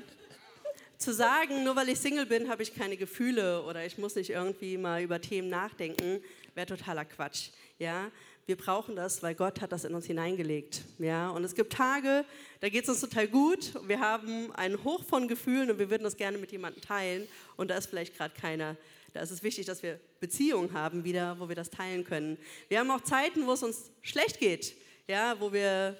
[0.98, 4.30] Zu sagen, nur weil ich Single bin, habe ich keine Gefühle oder ich muss nicht
[4.30, 6.22] irgendwie mal über Themen nachdenken,
[6.54, 7.50] wäre totaler Quatsch.
[7.78, 8.10] Ja,
[8.46, 10.82] wir brauchen das, weil Gott hat das in uns hineingelegt.
[10.98, 12.24] Ja, und es gibt Tage,
[12.60, 13.72] da geht es uns total gut.
[13.86, 17.70] Wir haben einen Hoch von Gefühlen und wir würden das gerne mit jemandem teilen und
[17.70, 18.76] da ist vielleicht gerade keiner
[19.12, 22.38] Da ist es wichtig, dass wir Beziehungen haben wieder, wo wir das teilen können.
[22.68, 24.76] Wir haben auch Zeiten, wo es uns schlecht geht,
[25.08, 25.96] ja, wo wir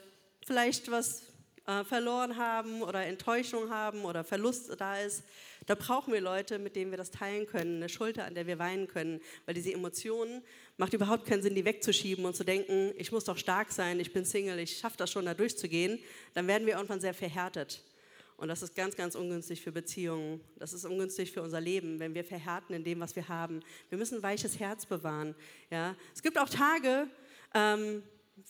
[0.46, 1.25] vielleicht was
[1.66, 5.24] äh, verloren haben oder Enttäuschung haben oder Verlust da ist.
[5.66, 8.58] Da brauchen wir Leute, mit denen wir das teilen können, eine Schulter, an der wir
[8.58, 10.42] weinen können, weil diese Emotionen
[10.76, 14.12] macht überhaupt keinen Sinn, die wegzuschieben und zu denken, ich muss doch stark sein, ich
[14.12, 15.98] bin Single, ich schaffe das schon, da durchzugehen.
[16.34, 17.82] Dann werden wir irgendwann sehr verhärtet.
[18.36, 20.40] Und das ist ganz, ganz ungünstig für Beziehungen.
[20.58, 23.60] Das ist ungünstig für unser Leben, wenn wir verhärten in dem, was wir haben.
[23.88, 25.34] Wir müssen ein weiches Herz bewahren.
[25.70, 25.96] Ja?
[26.14, 27.08] Es gibt auch Tage,
[27.54, 28.02] ähm,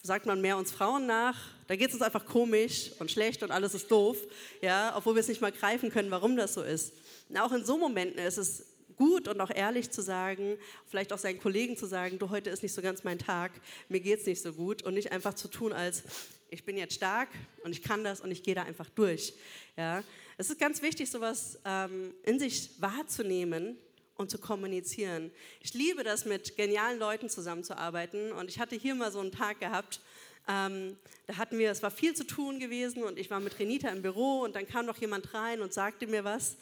[0.02, 1.36] sagt man mehr uns Frauen nach,
[1.68, 4.16] da geht es uns einfach komisch und schlecht und alles ist doof,
[4.60, 4.94] ja?
[4.96, 6.92] obwohl wir es nicht mal greifen können, warum das so ist.
[7.28, 11.18] Und auch in so Momenten ist es gut und auch ehrlich zu sagen, vielleicht auch
[11.18, 13.52] seinen Kollegen zu sagen, du, heute ist nicht so ganz mein Tag,
[13.88, 16.02] mir geht es nicht so gut und nicht einfach zu tun als,
[16.50, 17.28] ich bin jetzt stark
[17.62, 19.34] und ich kann das und ich gehe da einfach durch.
[19.76, 20.02] Ja?
[20.38, 23.76] Es ist ganz wichtig, sowas ähm, in sich wahrzunehmen
[24.16, 25.30] und zu kommunizieren.
[25.60, 29.60] Ich liebe das, mit genialen Leuten zusammenzuarbeiten und ich hatte hier mal so einen Tag
[29.60, 30.00] gehabt,
[30.48, 33.88] ähm, da hatten wir, es war viel zu tun gewesen und ich war mit Renita
[33.88, 36.56] im Büro und dann kam noch jemand rein und sagte mir was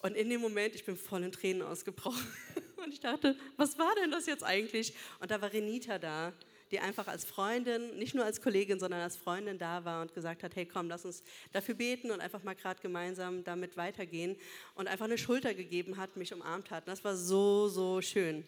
[0.00, 2.26] und in dem Moment, ich bin voll in Tränen ausgebrochen
[2.84, 4.94] und ich dachte, was war denn das jetzt eigentlich?
[5.20, 6.32] Und da war Renita da
[6.72, 10.42] die einfach als Freundin, nicht nur als Kollegin, sondern als Freundin da war und gesagt
[10.42, 14.36] hat, hey komm, lass uns dafür beten und einfach mal gerade gemeinsam damit weitergehen
[14.74, 16.88] und einfach eine Schulter gegeben hat, mich umarmt hat.
[16.88, 18.44] Das war so, so schön.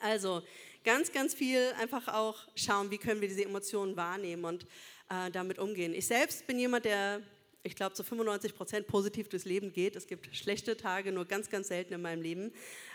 [0.00, 0.42] Also
[0.84, 4.62] ganz, ganz viel einfach auch schauen, wie können wir diese Emotionen wahrnehmen und
[5.10, 5.92] äh, damit umgehen.
[5.92, 7.20] Ich selbst bin jemand, der
[7.62, 9.94] ich glaube, zu 95 Prozent positiv durchs Leben geht.
[9.94, 12.52] Es gibt schlechte Tage, nur ganz, ganz selten in meinem Leben.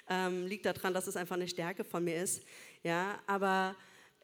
[0.10, 2.44] Ähm, liegt daran, dass es einfach eine Stärke von mir ist.
[2.84, 3.76] Ja, aber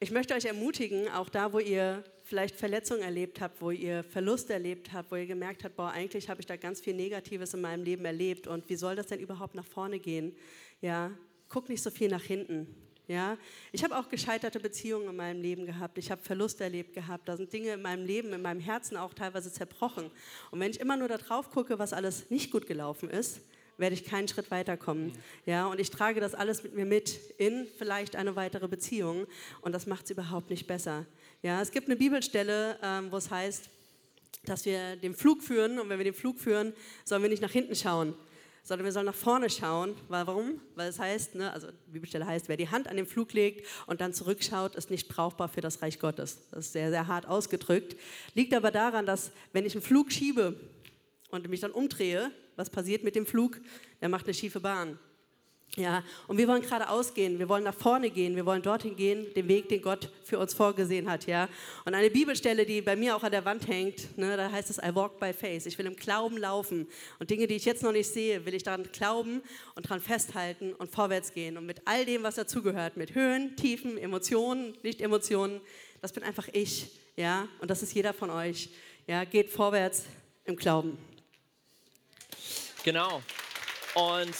[0.01, 4.51] ich möchte euch ermutigen, auch da, wo ihr vielleicht Verletzungen erlebt habt, wo ihr Verluste
[4.51, 7.61] erlebt habt, wo ihr gemerkt habt, boah, eigentlich habe ich da ganz viel Negatives in
[7.61, 10.35] meinem Leben erlebt und wie soll das denn überhaupt nach vorne gehen?
[10.81, 11.11] Ja,
[11.49, 12.75] guck nicht so viel nach hinten.
[13.07, 13.37] Ja,
[13.71, 15.99] ich habe auch gescheiterte Beziehungen in meinem Leben gehabt.
[15.99, 17.29] Ich habe Verluste erlebt gehabt.
[17.29, 20.09] Da sind Dinge in meinem Leben, in meinem Herzen auch teilweise zerbrochen.
[20.49, 23.41] Und wenn ich immer nur darauf gucke, was alles nicht gut gelaufen ist,
[23.81, 25.11] werde ich keinen Schritt weiterkommen.
[25.45, 29.27] Ja, und ich trage das alles mit mir mit in vielleicht eine weitere Beziehung
[29.59, 31.05] und das macht es überhaupt nicht besser.
[31.41, 33.69] Ja, es gibt eine Bibelstelle, ähm, wo es heißt,
[34.45, 37.51] dass wir den Flug führen und wenn wir den Flug führen, sollen wir nicht nach
[37.51, 38.13] hinten schauen,
[38.63, 39.95] sondern wir sollen nach vorne schauen.
[40.07, 40.61] Warum?
[40.75, 43.67] Weil es heißt, ne, also die Bibelstelle heißt, wer die Hand an den Flug legt
[43.87, 46.39] und dann zurückschaut, ist nicht brauchbar für das Reich Gottes.
[46.51, 47.95] Das ist sehr, sehr hart ausgedrückt.
[48.35, 50.55] Liegt aber daran, dass wenn ich einen Flug schiebe
[51.31, 53.59] und mich dann umdrehe, was passiert mit dem Flug?
[54.01, 54.99] Der macht eine schiefe Bahn.
[55.77, 59.33] Ja, und wir wollen geradeaus gehen, wir wollen nach vorne gehen, wir wollen dorthin gehen,
[59.33, 61.47] den Weg, den Gott für uns vorgesehen hat, ja.
[61.85, 64.79] Und eine Bibelstelle, die bei mir auch an der Wand hängt, ne, da heißt es,
[64.79, 65.65] I walk by faith.
[65.65, 66.89] Ich will im Glauben laufen.
[67.19, 69.41] Und Dinge, die ich jetzt noch nicht sehe, will ich daran glauben
[69.75, 71.57] und daran festhalten und vorwärts gehen.
[71.57, 75.61] Und mit all dem, was dazugehört, mit Höhen, Tiefen, Emotionen, Nicht-Emotionen,
[76.01, 77.47] das bin einfach ich, ja.
[77.61, 78.71] Und das ist jeder von euch,
[79.07, 79.23] ja.
[79.23, 80.03] Geht vorwärts
[80.43, 80.97] im Glauben.
[82.83, 83.21] Genau.
[83.93, 84.33] Und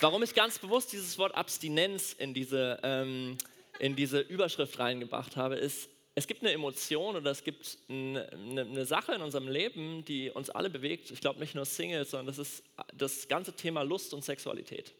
[0.00, 3.36] warum ich ganz bewusst dieses Wort Abstinenz in diese, ähm,
[3.78, 8.86] in diese Überschrift reingebracht habe, ist, es gibt eine Emotion oder es gibt eine, eine
[8.86, 11.10] Sache in unserem Leben, die uns alle bewegt.
[11.10, 12.62] Ich glaube nicht nur Singles, sondern das ist
[12.94, 14.92] das ganze Thema Lust und Sexualität.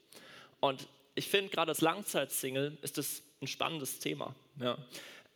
[0.61, 4.35] Und ich finde, gerade als Langzeitsingle ist das ein spannendes Thema.
[4.61, 4.79] Ja.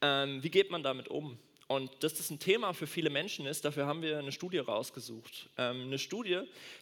[0.02, 1.38] Ähm, wie geht man damit um?
[1.66, 5.48] Und dass das ein Thema für viele Menschen ist, dafür haben wir eine Studie rausgesucht.
[5.56, 6.40] Ähm, eine Studie,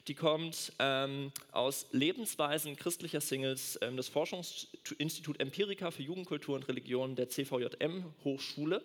[0.08, 7.14] die kommt ähm, aus Lebensweisen christlicher Singles, ähm, das Forschungsinstitut Empirica für Jugendkultur und Religion
[7.14, 8.82] der CVJM Hochschule.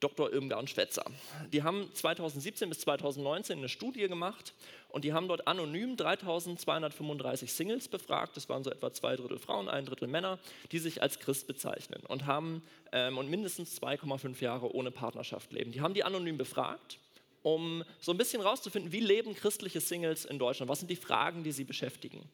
[0.00, 0.32] Dr.
[0.32, 1.04] Irmgard Schwetzer.
[1.52, 4.54] Die haben 2017 bis 2019 eine Studie gemacht
[4.88, 8.36] und die haben dort anonym 3235 Singles befragt.
[8.36, 10.38] Das waren so etwa zwei Drittel Frauen, ein Drittel Männer,
[10.72, 15.72] die sich als Christ bezeichnen und haben ähm, und mindestens 2,5 Jahre ohne Partnerschaft leben.
[15.72, 16.98] Die haben die anonym befragt,
[17.42, 20.70] um so ein bisschen rauszufinden, wie leben christliche Singles in Deutschland?
[20.70, 22.28] Was sind die Fragen, die sie beschäftigen?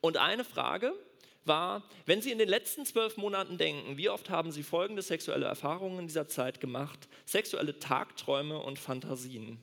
[0.00, 0.92] Und eine Frage,
[1.46, 5.46] war, wenn Sie in den letzten zwölf Monaten denken, wie oft haben Sie folgende sexuelle
[5.46, 7.08] Erfahrungen in dieser Zeit gemacht?
[7.24, 9.58] Sexuelle Tagträume und Fantasien.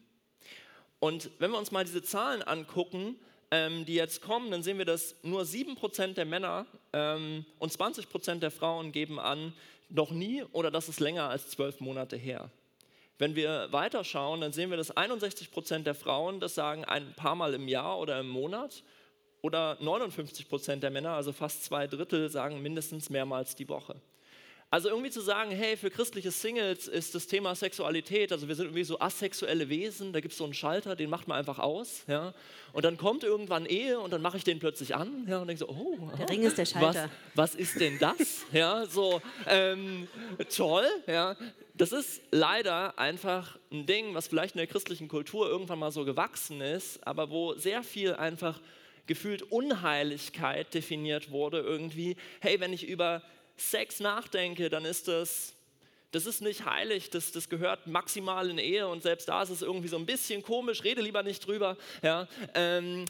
[0.99, 3.17] Und wenn wir uns mal diese Zahlen angucken,
[3.51, 8.39] ähm, die jetzt kommen, dann sehen wir, dass nur 7% der Männer ähm, und 20%
[8.39, 9.53] der Frauen geben an,
[9.89, 12.49] noch nie oder das ist länger als zwölf Monate her.
[13.19, 15.49] Wenn wir weiterschauen, dann sehen wir, dass 61
[15.83, 18.83] der Frauen das sagen ein paar Mal im Jahr oder im Monat
[19.43, 23.95] oder 59 Prozent der Männer, also fast zwei Drittel, sagen mindestens mehrmals die Woche.
[24.71, 28.67] Also irgendwie zu sagen, hey, für christliche Singles ist das Thema Sexualität, also wir sind
[28.67, 32.05] irgendwie so asexuelle Wesen, da gibt es so einen Schalter, den macht man einfach aus,
[32.07, 32.33] ja.
[32.71, 35.59] Und dann kommt irgendwann Ehe und dann mache ich den plötzlich an, ja, und denke
[35.59, 37.11] so, oh, der Ring ist der Schalter.
[37.35, 38.45] Was, was ist denn das?
[38.51, 40.07] ja, so ähm,
[40.55, 41.35] toll, ja.
[41.75, 46.05] Das ist leider einfach ein Ding, was vielleicht in der christlichen Kultur irgendwann mal so
[46.05, 48.59] gewachsen ist, aber wo sehr viel einfach
[49.07, 52.15] gefühlt Unheiligkeit definiert wurde irgendwie.
[52.39, 53.21] Hey, wenn ich über
[53.57, 55.53] Sex nachdenke, dann ist das,
[56.11, 59.61] das ist nicht heilig, das, das gehört maximal in Ehe und selbst da ist es
[59.61, 61.77] irgendwie so ein bisschen komisch, rede lieber nicht drüber.
[62.01, 63.05] Ja, ähm,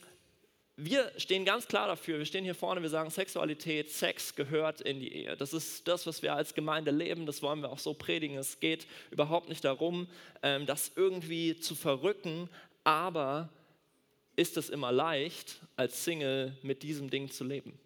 [0.75, 4.99] wir stehen ganz klar dafür, wir stehen hier vorne, wir sagen, Sexualität, Sex gehört in
[4.99, 5.37] die Ehe.
[5.37, 8.37] Das ist das, was wir als Gemeinde leben, das wollen wir auch so predigen.
[8.37, 10.07] Es geht überhaupt nicht darum,
[10.41, 12.49] ähm, das irgendwie zu verrücken,
[12.83, 13.49] aber
[14.35, 17.77] ist es immer leicht, als Single mit diesem Ding zu leben?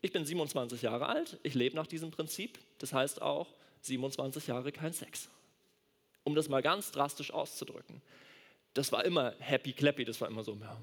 [0.00, 2.58] Ich bin 27 Jahre alt, ich lebe nach diesem Prinzip.
[2.78, 3.48] Das heißt auch
[3.82, 5.28] 27 Jahre kein Sex.
[6.24, 8.02] Um das mal ganz drastisch auszudrücken.
[8.74, 10.76] Das war immer happy clappy, das war immer so ja,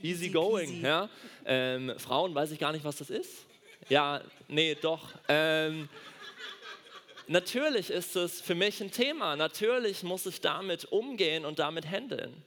[0.00, 0.82] easy going.
[0.82, 1.08] Ja.
[1.44, 3.46] Ähm, Frauen weiß ich gar nicht, was das ist.
[3.88, 5.02] Ja, nee, doch.
[5.28, 5.88] Ähm,
[7.26, 9.36] natürlich ist es für mich ein Thema.
[9.36, 12.42] Natürlich muss ich damit umgehen und damit handeln.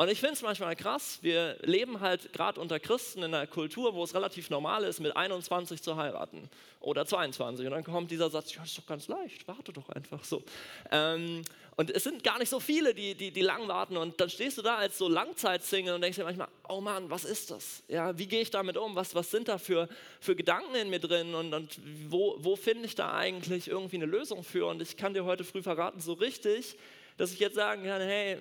[0.00, 3.92] Und ich finde es manchmal krass, wir leben halt gerade unter Christen in einer Kultur,
[3.92, 6.48] wo es relativ normal ist, mit 21 zu heiraten
[6.80, 7.66] oder 22.
[7.66, 10.42] Und dann kommt dieser Satz, ja, das ist doch ganz leicht, warte doch einfach so.
[10.90, 11.42] Ähm,
[11.76, 13.98] und es sind gar nicht so viele, die, die, die lang warten.
[13.98, 17.26] Und dann stehst du da als so Langzeitsingle und denkst dir manchmal, oh Mann, was
[17.26, 17.82] ist das?
[17.86, 18.96] Ja, wie gehe ich damit um?
[18.96, 19.86] Was, was sind da für,
[20.18, 21.34] für Gedanken in mir drin?
[21.34, 24.64] Und, und wo, wo finde ich da eigentlich irgendwie eine Lösung für?
[24.64, 26.78] Und ich kann dir heute früh verraten, so richtig
[27.20, 28.38] dass ich jetzt sagen kann, hey,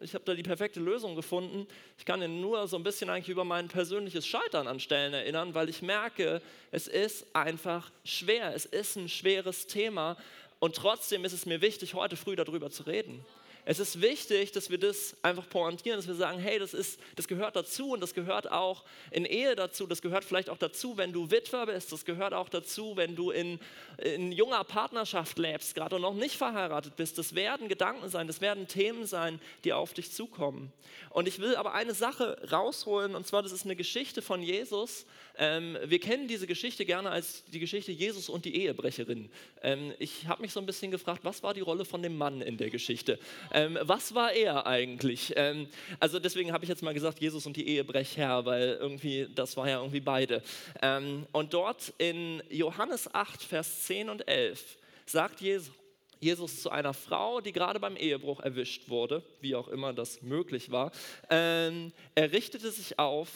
[0.00, 1.64] ich habe da die perfekte Lösung gefunden.
[1.96, 5.54] Ich kann dir nur so ein bisschen eigentlich über mein persönliches Scheitern an Stellen erinnern,
[5.54, 8.52] weil ich merke, es ist einfach schwer.
[8.52, 10.16] Es ist ein schweres Thema
[10.58, 13.24] und trotzdem ist es mir wichtig, heute früh darüber zu reden.
[13.68, 17.26] Es ist wichtig, dass wir das einfach pointieren, dass wir sagen, hey, das, ist, das
[17.26, 21.12] gehört dazu und das gehört auch in Ehe dazu, das gehört vielleicht auch dazu, wenn
[21.12, 23.58] du Witwer bist, das gehört auch dazu, wenn du in,
[23.98, 27.18] in junger Partnerschaft lebst, gerade noch nicht verheiratet bist.
[27.18, 30.72] Das werden Gedanken sein, das werden Themen sein, die auf dich zukommen.
[31.10, 35.06] Und ich will aber eine Sache rausholen, und zwar, das ist eine Geschichte von Jesus.
[35.38, 39.30] Ähm, wir kennen diese Geschichte gerne als die Geschichte Jesus und die Ehebrecherin.
[39.62, 42.40] Ähm, ich habe mich so ein bisschen gefragt, was war die Rolle von dem Mann
[42.40, 43.18] in der Geschichte?
[43.52, 45.32] Ähm, was war er eigentlich?
[45.36, 45.68] Ähm,
[46.00, 49.68] also deswegen habe ich jetzt mal gesagt, Jesus und die Ehebrecher, weil irgendwie, das war
[49.68, 50.42] ja irgendwie beide.
[50.82, 55.72] Ähm, und dort in Johannes 8, Vers 10 und 11 sagt Jesus,
[56.20, 60.70] Jesus zu einer Frau, die gerade beim Ehebruch erwischt wurde, wie auch immer das möglich
[60.70, 60.90] war.
[61.30, 63.28] Ähm, er richtete sich auf,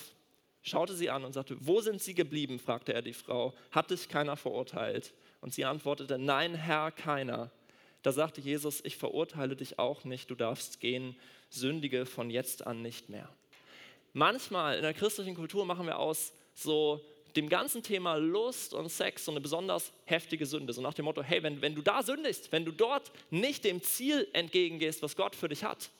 [0.62, 2.58] schaute sie an und sagte, wo sind sie geblieben?
[2.58, 3.54] fragte er die Frau.
[3.70, 5.12] Hat dich keiner verurteilt?
[5.40, 7.50] Und sie antwortete, nein, Herr, keiner.
[8.02, 11.16] Da sagte Jesus, ich verurteile dich auch nicht, du darfst gehen,
[11.50, 13.28] sündige von jetzt an nicht mehr.
[14.12, 17.04] Manchmal in der christlichen Kultur machen wir aus so
[17.36, 20.72] dem ganzen Thema Lust und Sex so eine besonders heftige Sünde.
[20.72, 23.82] So nach dem Motto, hey, wenn, wenn du da sündigst, wenn du dort nicht dem
[23.82, 25.90] Ziel entgegengehst, was Gott für dich hat,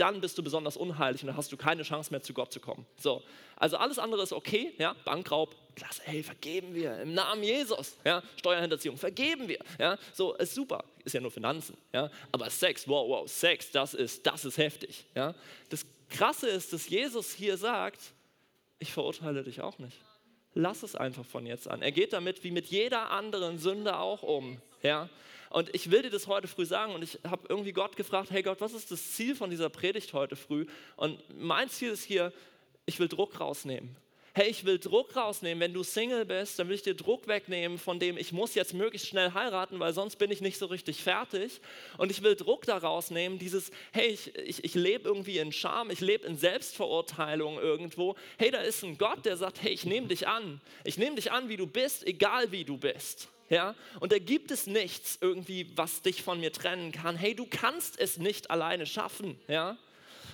[0.00, 2.60] dann bist du besonders unheilig und dann hast du keine Chance mehr zu Gott zu
[2.60, 2.86] kommen.
[2.96, 3.22] So,
[3.56, 8.22] also alles andere ist okay, ja, Bankraub, klasse, hey, vergeben wir im Namen Jesus, ja,
[8.36, 13.08] Steuerhinterziehung, vergeben wir, ja, so ist super, ist ja nur Finanzen, ja, aber Sex, wow,
[13.08, 15.34] wow, Sex, das ist, das ist heftig, ja.
[15.68, 18.00] Das Krasse ist, dass Jesus hier sagt,
[18.78, 19.96] ich verurteile dich auch nicht.
[20.54, 21.80] Lass es einfach von jetzt an.
[21.80, 25.08] Er geht damit wie mit jeder anderen Sünde auch um, ja.
[25.50, 28.42] Und ich will dir das heute früh sagen und ich habe irgendwie Gott gefragt, hey
[28.42, 30.64] Gott, was ist das Ziel von dieser Predigt heute früh?
[30.96, 32.32] Und mein Ziel ist hier,
[32.86, 33.96] ich will Druck rausnehmen.
[34.32, 35.60] Hey, ich will Druck rausnehmen.
[35.60, 38.74] Wenn du Single bist, dann will ich dir Druck wegnehmen, von dem ich muss jetzt
[38.74, 41.60] möglichst schnell heiraten, weil sonst bin ich nicht so richtig fertig.
[41.98, 45.90] Und ich will Druck da rausnehmen, dieses, hey, ich, ich, ich lebe irgendwie in Scham,
[45.90, 48.14] ich lebe in Selbstverurteilung irgendwo.
[48.38, 50.60] Hey, da ist ein Gott, der sagt, hey, ich nehme dich an.
[50.84, 53.28] Ich nehme dich an, wie du bist, egal wie du bist.
[53.50, 53.74] Ja?
[53.98, 57.16] Und da gibt es nichts irgendwie, was dich von mir trennen kann.
[57.16, 59.38] Hey, du kannst es nicht alleine schaffen.
[59.48, 59.76] Ja?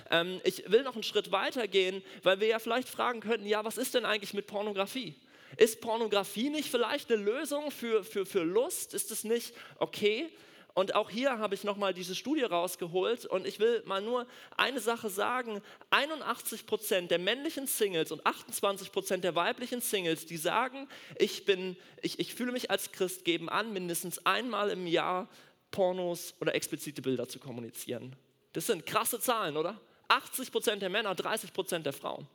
[0.09, 3.65] Ähm, ich will noch einen Schritt weiter gehen, weil wir ja vielleicht fragen könnten, ja,
[3.65, 5.15] was ist denn eigentlich mit Pornografie?
[5.57, 8.93] Ist Pornografie nicht vielleicht eine Lösung für, für, für Lust?
[8.93, 10.29] Ist es nicht okay?
[10.77, 14.79] Und auch hier habe ich nochmal diese Studie rausgeholt und ich will mal nur eine
[14.79, 15.63] Sache sagen.
[15.89, 20.87] 81 Prozent der männlichen Singles und 28 Prozent der weiblichen Singles, die sagen,
[21.17, 25.27] ich, bin, ich, ich fühle mich als Christ, geben an, mindestens einmal im Jahr
[25.71, 28.15] Pornos oder explizite Bilder zu kommunizieren.
[28.53, 29.81] Das sind krasse Zahlen, oder?
[30.09, 32.27] 80 Prozent der Männer, 30 Prozent der Frauen.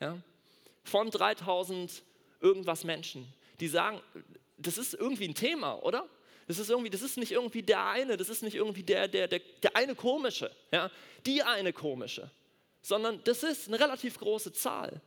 [0.00, 0.16] Ja?
[0.84, 2.02] Von 3000
[2.40, 4.00] irgendwas Menschen, die sagen,
[4.56, 6.08] das ist irgendwie ein Thema, oder?
[6.46, 9.28] Das ist, irgendwie, das ist nicht irgendwie der eine, das ist nicht irgendwie der, der,
[9.28, 10.90] der, der eine komische, ja?
[11.24, 12.30] die eine komische,
[12.82, 15.00] sondern das ist eine relativ große Zahl.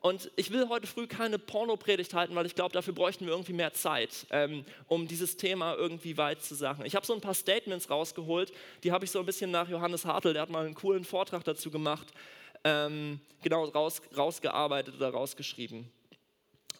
[0.00, 3.52] Und ich will heute früh keine Porno-Predigt halten, weil ich glaube, dafür bräuchten wir irgendwie
[3.52, 6.84] mehr Zeit, ähm, um dieses Thema irgendwie weit zu sagen.
[6.84, 8.52] Ich habe so ein paar Statements rausgeholt,
[8.84, 11.42] die habe ich so ein bisschen nach Johannes Hartl, der hat mal einen coolen Vortrag
[11.44, 12.06] dazu gemacht,
[12.64, 15.90] ähm, genau raus, rausgearbeitet oder rausgeschrieben.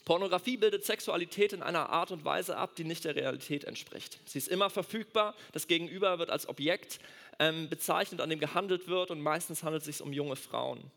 [0.09, 4.19] Pornografie bildet Sexualität in einer Art und Weise ab, die nicht der Realität entspricht.
[4.25, 6.99] Sie ist immer verfügbar, das Gegenüber wird als Objekt
[7.39, 10.91] ähm, bezeichnet, an dem gehandelt wird und meistens handelt es sich um junge Frauen.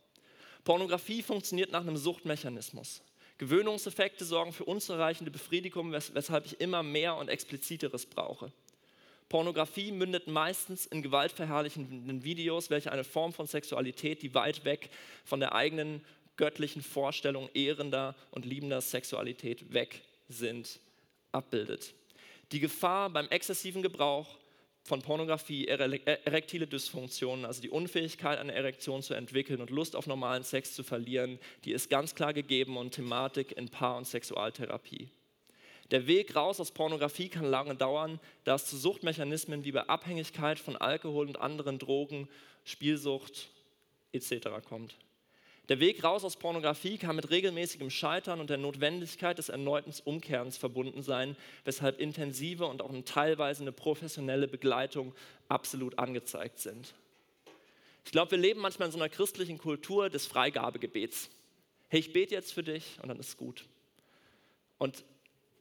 [0.63, 3.01] Pornografie funktioniert nach einem Suchtmechanismus.
[3.37, 8.53] Gewöhnungseffekte sorgen für unzureichende Befriedigung, wes weshalb ich immer mehr und expliziteres brauche.
[9.27, 14.89] Pornografie mündet meistens in gewaltverherrlichenden Videos, welche eine Form von Sexualität, die weit weg
[15.25, 16.01] von der eigenen
[16.41, 20.79] göttlichen Vorstellung ehrender und liebender Sexualität weg sind,
[21.31, 21.93] abbildet.
[22.51, 24.39] Die Gefahr beim exzessiven Gebrauch
[24.81, 30.43] von Pornografie, erektile Dysfunktionen, also die Unfähigkeit, eine Erektion zu entwickeln und Lust auf normalen
[30.43, 35.09] Sex zu verlieren, die ist ganz klar gegeben und Thematik in Paar- und Sexualtherapie.
[35.91, 40.57] Der Weg raus aus Pornografie kann lange dauern, da es zu Suchtmechanismen wie bei Abhängigkeit
[40.57, 42.27] von Alkohol und anderen Drogen,
[42.63, 43.49] Spielsucht
[44.11, 44.47] etc.
[44.67, 44.95] kommt.
[45.69, 50.57] Der Weg raus aus Pornografie kann mit regelmäßigem Scheitern und der Notwendigkeit des erneuten Umkehrens
[50.57, 55.13] verbunden sein, weshalb intensive und auch teilweise eine professionelle Begleitung
[55.47, 56.93] absolut angezeigt sind.
[58.03, 61.29] Ich glaube, wir leben manchmal in so einer christlichen Kultur des Freigabegebets.
[61.89, 63.65] Hey, ich bete jetzt für dich und dann ist es gut.
[64.77, 65.03] Und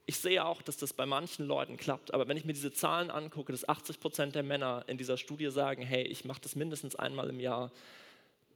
[0.07, 3.11] ich sehe auch, dass das bei manchen Leuten klappt, aber wenn ich mir diese Zahlen
[3.11, 6.95] angucke, dass 80 Prozent der Männer in dieser Studie sagen, hey, ich mache das mindestens
[6.95, 7.71] einmal im Jahr,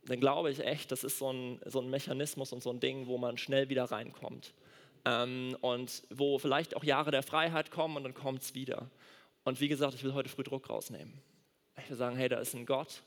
[0.05, 3.07] dann glaube ich echt, das ist so ein, so ein Mechanismus und so ein Ding,
[3.07, 4.53] wo man schnell wieder reinkommt.
[5.03, 8.89] Ähm, und wo vielleicht auch Jahre der Freiheit kommen und dann kommt es wieder.
[9.43, 11.13] Und wie gesagt, ich will heute früh Druck rausnehmen.
[11.77, 13.03] Ich will sagen, hey, da ist ein Gott,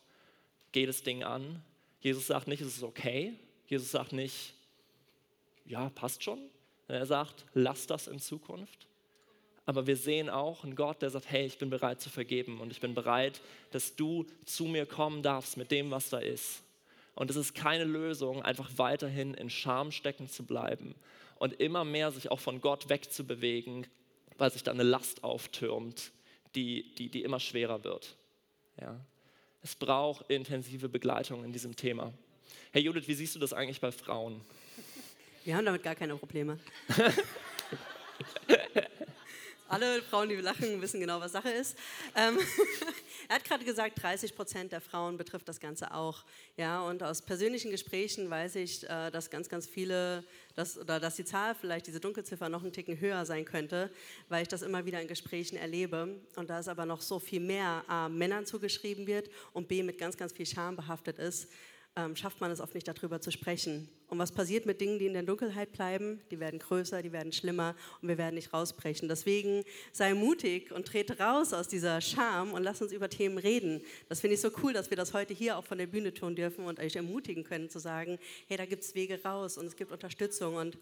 [0.72, 1.62] geh das Ding an.
[2.00, 3.34] Jesus sagt nicht, es ist okay.
[3.66, 4.54] Jesus sagt nicht,
[5.64, 6.38] ja, passt schon.
[6.86, 8.86] Er sagt, lass das in Zukunft.
[9.66, 12.70] Aber wir sehen auch einen Gott, der sagt, hey, ich bin bereit zu vergeben und
[12.70, 13.40] ich bin bereit,
[13.70, 16.62] dass du zu mir kommen darfst mit dem, was da ist.
[17.18, 20.94] Und es ist keine Lösung, einfach weiterhin in Scham stecken zu bleiben
[21.40, 23.88] und immer mehr sich auch von Gott wegzubewegen,
[24.36, 26.12] weil sich da eine Last auftürmt,
[26.54, 28.16] die, die, die immer schwerer wird.
[28.80, 29.00] Ja.
[29.64, 32.12] Es braucht intensive Begleitung in diesem Thema.
[32.70, 34.40] Hey Judith, wie siehst du das eigentlich bei Frauen?
[35.42, 36.60] Wir haben damit gar keine Probleme.
[39.70, 41.76] Alle Frauen, die lachen, wissen genau, was Sache ist.
[42.16, 42.38] Ähm,
[43.28, 46.24] er hat gerade gesagt, 30 Prozent der Frauen betrifft das Ganze auch.
[46.56, 51.16] Ja, und aus persönlichen Gesprächen weiß ich, äh, dass ganz, ganz viele, dass, oder dass
[51.16, 53.90] die Zahl vielleicht, diese Dunkelziffer, noch einen Ticken höher sein könnte,
[54.30, 56.18] weil ich das immer wieder in Gesprächen erlebe.
[56.36, 59.98] Und da es aber noch so viel mehr A, Männern zugeschrieben wird und B, mit
[59.98, 61.50] ganz, ganz viel Scham behaftet ist,
[61.94, 63.90] ähm, schafft man es oft nicht, darüber zu sprechen.
[64.08, 66.20] Und was passiert mit Dingen, die in der Dunkelheit bleiben?
[66.30, 69.06] Die werden größer, die werden schlimmer und wir werden nicht rausbrechen.
[69.06, 73.82] Deswegen sei mutig und trete raus aus dieser Scham und lass uns über Themen reden.
[74.08, 76.34] Das finde ich so cool, dass wir das heute hier auch von der Bühne tun
[76.34, 79.76] dürfen und euch ermutigen können zu sagen, hey, da gibt es Wege raus und es
[79.76, 80.56] gibt Unterstützung.
[80.56, 80.78] Und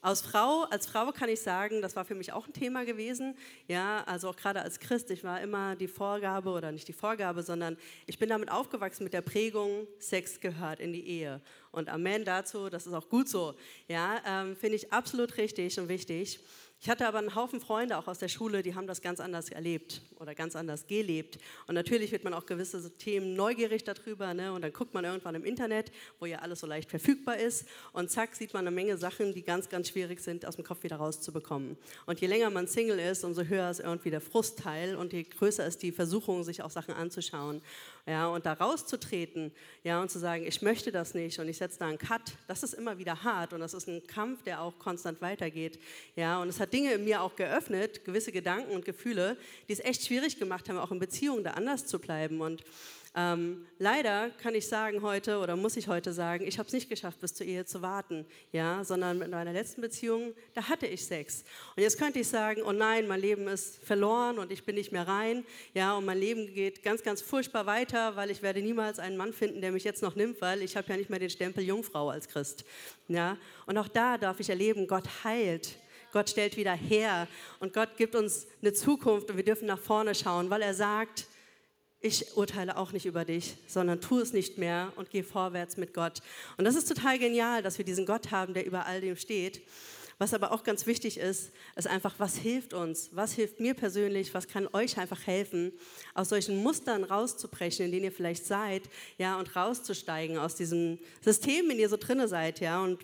[0.00, 3.36] als Frau, als Frau kann ich sagen, das war für mich auch ein Thema gewesen.
[3.68, 7.42] Ja, also auch gerade als Christ, ich war immer die Vorgabe oder nicht die Vorgabe,
[7.42, 7.76] sondern
[8.06, 11.42] ich bin damit aufgewachsen mit der Prägung, Sex gehört in die Ehe.
[11.72, 13.54] Und Amen dazu, das ist auch gut so.
[13.86, 16.40] Ja, ähm, finde ich absolut richtig und wichtig.
[16.82, 19.50] Ich hatte aber einen Haufen Freunde auch aus der Schule, die haben das ganz anders
[19.50, 21.38] erlebt oder ganz anders gelebt.
[21.66, 24.32] Und natürlich wird man auch gewisse Themen neugierig darüber.
[24.32, 24.50] Ne?
[24.50, 27.68] Und dann guckt man irgendwann im Internet, wo ja alles so leicht verfügbar ist.
[27.92, 30.82] Und zack, sieht man eine Menge Sachen, die ganz, ganz schwierig sind, aus dem Kopf
[30.82, 31.76] wieder rauszubekommen.
[32.06, 35.66] Und je länger man Single ist, umso höher ist irgendwie der Frustteil und je größer
[35.66, 37.60] ist die Versuchung, sich auch Sachen anzuschauen
[38.06, 39.52] ja, und da rauszutreten
[39.84, 42.62] ja, und zu sagen, ich möchte das nicht und ich setze da einen Cut, das
[42.62, 45.78] ist immer wieder hart und das ist ein Kampf, der auch konstant weitergeht.
[46.16, 49.36] Ja, und es hat Dinge in mir auch geöffnet, gewisse Gedanken und Gefühle,
[49.68, 52.40] die es echt schwierig gemacht haben, auch in Beziehungen da anders zu bleiben.
[52.40, 52.64] Und
[53.16, 56.88] ähm, leider kann ich sagen heute oder muss ich heute sagen, ich habe es nicht
[56.88, 61.04] geschafft, bis zur Ehe zu warten, ja, sondern mit meiner letzten Beziehung, da hatte ich
[61.04, 61.42] Sex.
[61.74, 64.92] Und jetzt könnte ich sagen, oh nein, mein Leben ist verloren und ich bin nicht
[64.92, 65.44] mehr rein,
[65.74, 69.32] ja, und mein Leben geht ganz, ganz furchtbar weiter, weil ich werde niemals einen Mann
[69.32, 72.10] finden, der mich jetzt noch nimmt, weil ich habe ja nicht mehr den Stempel Jungfrau
[72.10, 72.64] als Christ,
[73.08, 73.36] ja.
[73.66, 75.76] Und auch da darf ich erleben, Gott heilt.
[76.12, 77.28] Gott stellt wieder her
[77.60, 81.28] und Gott gibt uns eine Zukunft und wir dürfen nach vorne schauen, weil er sagt,
[82.00, 85.92] ich urteile auch nicht über dich, sondern tu es nicht mehr und geh vorwärts mit
[85.92, 86.20] Gott.
[86.56, 89.62] Und das ist total genial, dass wir diesen Gott haben, der über all dem steht.
[90.20, 93.08] Was aber auch ganz wichtig ist, ist einfach, was hilft uns?
[93.12, 94.34] Was hilft mir persönlich?
[94.34, 95.72] Was kann euch einfach helfen,
[96.12, 98.82] aus solchen Mustern rauszubrechen, in denen ihr vielleicht seid,
[99.16, 102.98] ja, und rauszusteigen aus diesem System, in dem ihr so drinne seid, ja, und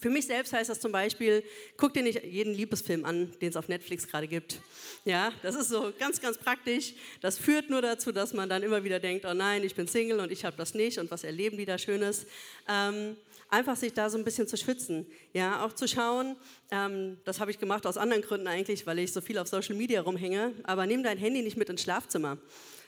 [0.00, 1.42] für mich selbst heißt das zum Beispiel,
[1.76, 4.60] guck dir nicht jeden Liebesfilm an, den es auf Netflix gerade gibt.
[5.04, 6.94] Ja, das ist so ganz, ganz praktisch.
[7.20, 10.20] Das führt nur dazu, dass man dann immer wieder denkt, oh nein, ich bin Single
[10.20, 12.26] und ich habe das nicht und was erleben die da Schönes.
[12.68, 13.16] Ähm,
[13.52, 15.06] einfach sich da so ein bisschen zu schützen.
[15.34, 16.36] Ja, auch zu schauen,
[16.70, 19.76] ähm, das habe ich gemacht aus anderen Gründen eigentlich, weil ich so viel auf Social
[19.76, 22.38] Media rumhänge, aber nimm dein Handy nicht mit ins Schlafzimmer.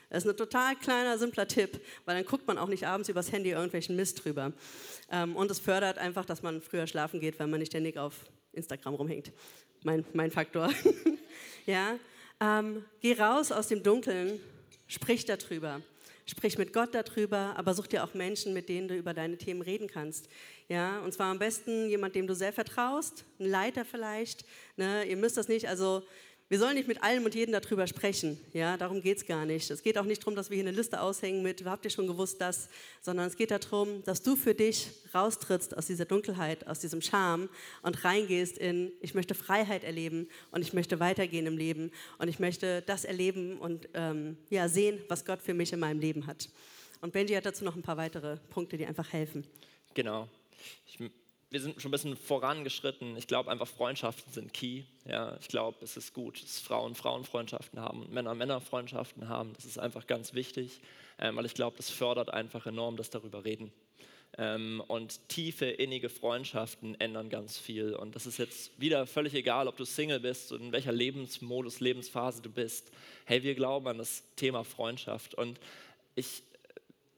[0.09, 3.31] Das ist ein total kleiner, simpler Tipp, weil dann guckt man auch nicht abends übers
[3.31, 4.53] Handy irgendwelchen Mist drüber.
[5.11, 8.13] Ähm, und es fördert einfach, dass man früher schlafen geht, wenn man nicht ständig auf
[8.53, 9.31] Instagram rumhängt.
[9.83, 10.71] Mein, mein Faktor.
[11.65, 11.97] ja,
[12.39, 14.39] ähm, geh raus aus dem Dunkeln,
[14.87, 15.81] sprich darüber.
[16.27, 19.61] Sprich mit Gott darüber, aber such dir auch Menschen, mit denen du über deine Themen
[19.61, 20.27] reden kannst.
[20.67, 24.43] Ja, und zwar am besten jemand, dem du sehr vertraust, ein Leiter vielleicht.
[24.75, 25.05] Ne?
[25.05, 26.01] Ihr müsst das nicht, also
[26.47, 28.39] wir sollen nicht mit allem und jedem darüber sprechen.
[28.53, 29.71] Ja, darum geht es gar nicht.
[29.71, 32.05] Es geht auch nicht darum, dass wir hier eine Liste aushängen mit, habt ihr schon
[32.05, 32.69] gewusst das,
[33.01, 37.49] sondern es geht darum, dass du für dich raustrittst aus dieser Dunkelheit, aus diesem Scham
[37.81, 42.37] und reingehst in, ich möchte Freiheit erleben und ich möchte weitergehen im Leben und ich
[42.37, 46.49] möchte das erleben und ähm, ja, sehen, was Gott für mich in meinem Leben hat.
[47.01, 49.47] Und Benji hat dazu noch ein paar weitere Punkte, die einfach helfen.
[49.95, 50.29] Genau.
[50.85, 50.99] Ich
[51.51, 53.15] wir sind schon ein bisschen vorangeschritten.
[53.17, 54.83] Ich glaube einfach, Freundschaften sind key.
[55.05, 59.53] Ja, ich glaube, es ist gut, dass Frauen Frauenfreundschaften haben und Männer Männerfreundschaften haben.
[59.53, 60.81] Das ist einfach ganz wichtig,
[61.19, 63.71] ähm, weil ich glaube, das fördert einfach enorm das darüber reden.
[64.37, 67.93] Ähm, und tiefe, innige Freundschaften ändern ganz viel.
[67.93, 71.79] Und das ist jetzt wieder völlig egal, ob du Single bist und in welcher Lebensmodus,
[71.79, 72.91] Lebensphase du bist.
[73.23, 75.35] Hey, wir glauben an das Thema Freundschaft.
[75.35, 75.59] Und
[76.15, 76.43] ich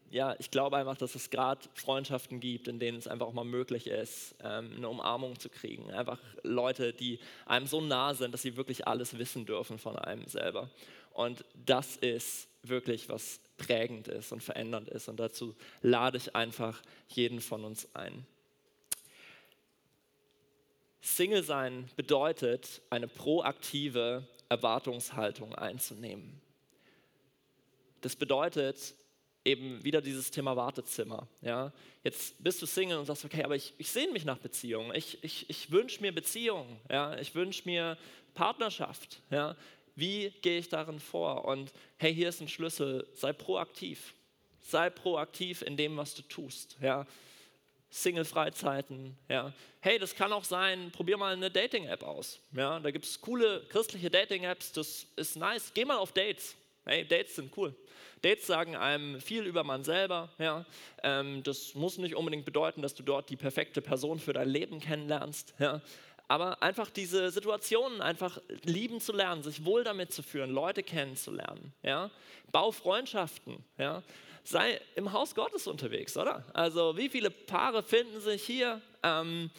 [0.09, 3.43] ja, ich glaube einfach, dass es gerade Freundschaften gibt, in denen es einfach auch mal
[3.43, 5.91] möglich ist, ähm, eine Umarmung zu kriegen.
[5.91, 10.25] Einfach Leute, die einem so nah sind, dass sie wirklich alles wissen dürfen von einem
[10.25, 10.69] selber.
[11.11, 15.09] Und das ist wirklich was prägend ist und verändernd ist.
[15.09, 18.25] Und dazu lade ich einfach jeden von uns ein.
[21.01, 26.41] Single sein bedeutet, eine proaktive Erwartungshaltung einzunehmen.
[28.01, 28.95] Das bedeutet,
[29.47, 31.27] eben wieder dieses Thema Wartezimmer.
[31.41, 31.71] Ja?
[32.03, 34.93] Jetzt bist du Single und sagst, okay, aber ich, ich sehne mich nach Beziehungen.
[34.93, 36.79] Ich, ich, ich wünsche mir Beziehungen.
[36.89, 37.17] Ja?
[37.17, 37.97] Ich wünsche mir
[38.33, 39.21] Partnerschaft.
[39.29, 39.55] Ja?
[39.95, 41.45] Wie gehe ich darin vor?
[41.45, 43.07] Und hey, hier ist ein Schlüssel.
[43.13, 44.13] Sei proaktiv.
[44.61, 46.77] Sei proaktiv in dem, was du tust.
[46.81, 47.07] Ja?
[47.89, 49.17] Single-Freizeiten.
[49.29, 49.53] Ja.
[49.79, 52.39] Hey, das kann auch sein, probier mal eine Dating-App aus.
[52.51, 52.79] Ja.
[52.79, 55.71] Da gibt es coole christliche Dating-Apps, das ist nice.
[55.73, 56.55] Geh mal auf Dates.
[56.87, 57.75] Hey, Dates sind cool.
[58.21, 60.29] Dates sagen einem viel über man selber.
[60.39, 60.65] Ja.
[61.03, 64.79] Ähm, das muss nicht unbedingt bedeuten, dass du dort die perfekte Person für dein Leben
[64.79, 65.53] kennenlernst.
[65.59, 65.81] Ja.
[66.29, 71.73] Aber einfach diese Situationen einfach lieben zu lernen, sich wohl damit zu führen, Leute kennenzulernen.
[71.83, 72.09] Ja.
[72.53, 73.63] Bau Freundschaften.
[73.77, 74.01] Ja.
[74.45, 76.45] Sei im Haus Gottes unterwegs, oder?
[76.53, 78.81] Also wie viele Paare finden sich hier?
[79.03, 79.51] Ähm,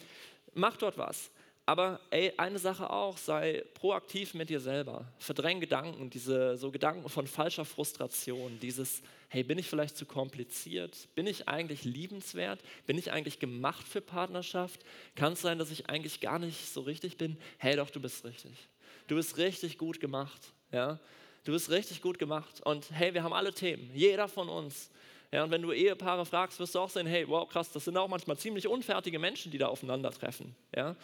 [0.55, 1.29] mach dort was.
[1.69, 5.05] Aber ey, eine Sache auch, sei proaktiv mit dir selber.
[5.19, 11.07] Verdräng Gedanken, diese so Gedanken von falscher Frustration, dieses, hey, bin ich vielleicht zu kompliziert?
[11.13, 12.59] Bin ich eigentlich liebenswert?
[12.87, 14.79] Bin ich eigentlich gemacht für Partnerschaft?
[15.13, 17.37] Kann es sein, dass ich eigentlich gar nicht so richtig bin?
[17.59, 18.67] Hey, doch, du bist richtig.
[19.05, 20.51] Du bist richtig gut gemacht.
[20.71, 20.97] Ja?
[21.43, 22.61] Du bist richtig gut gemacht.
[22.65, 24.89] Und hey, wir haben alle Themen, jeder von uns.
[25.31, 27.95] Ja, und wenn du Ehepaare fragst, wirst du auch sehen, hey, wow, krass, das sind
[27.95, 30.55] auch manchmal ziemlich unfertige Menschen, die da aufeinandertreffen.
[30.75, 30.95] Ja?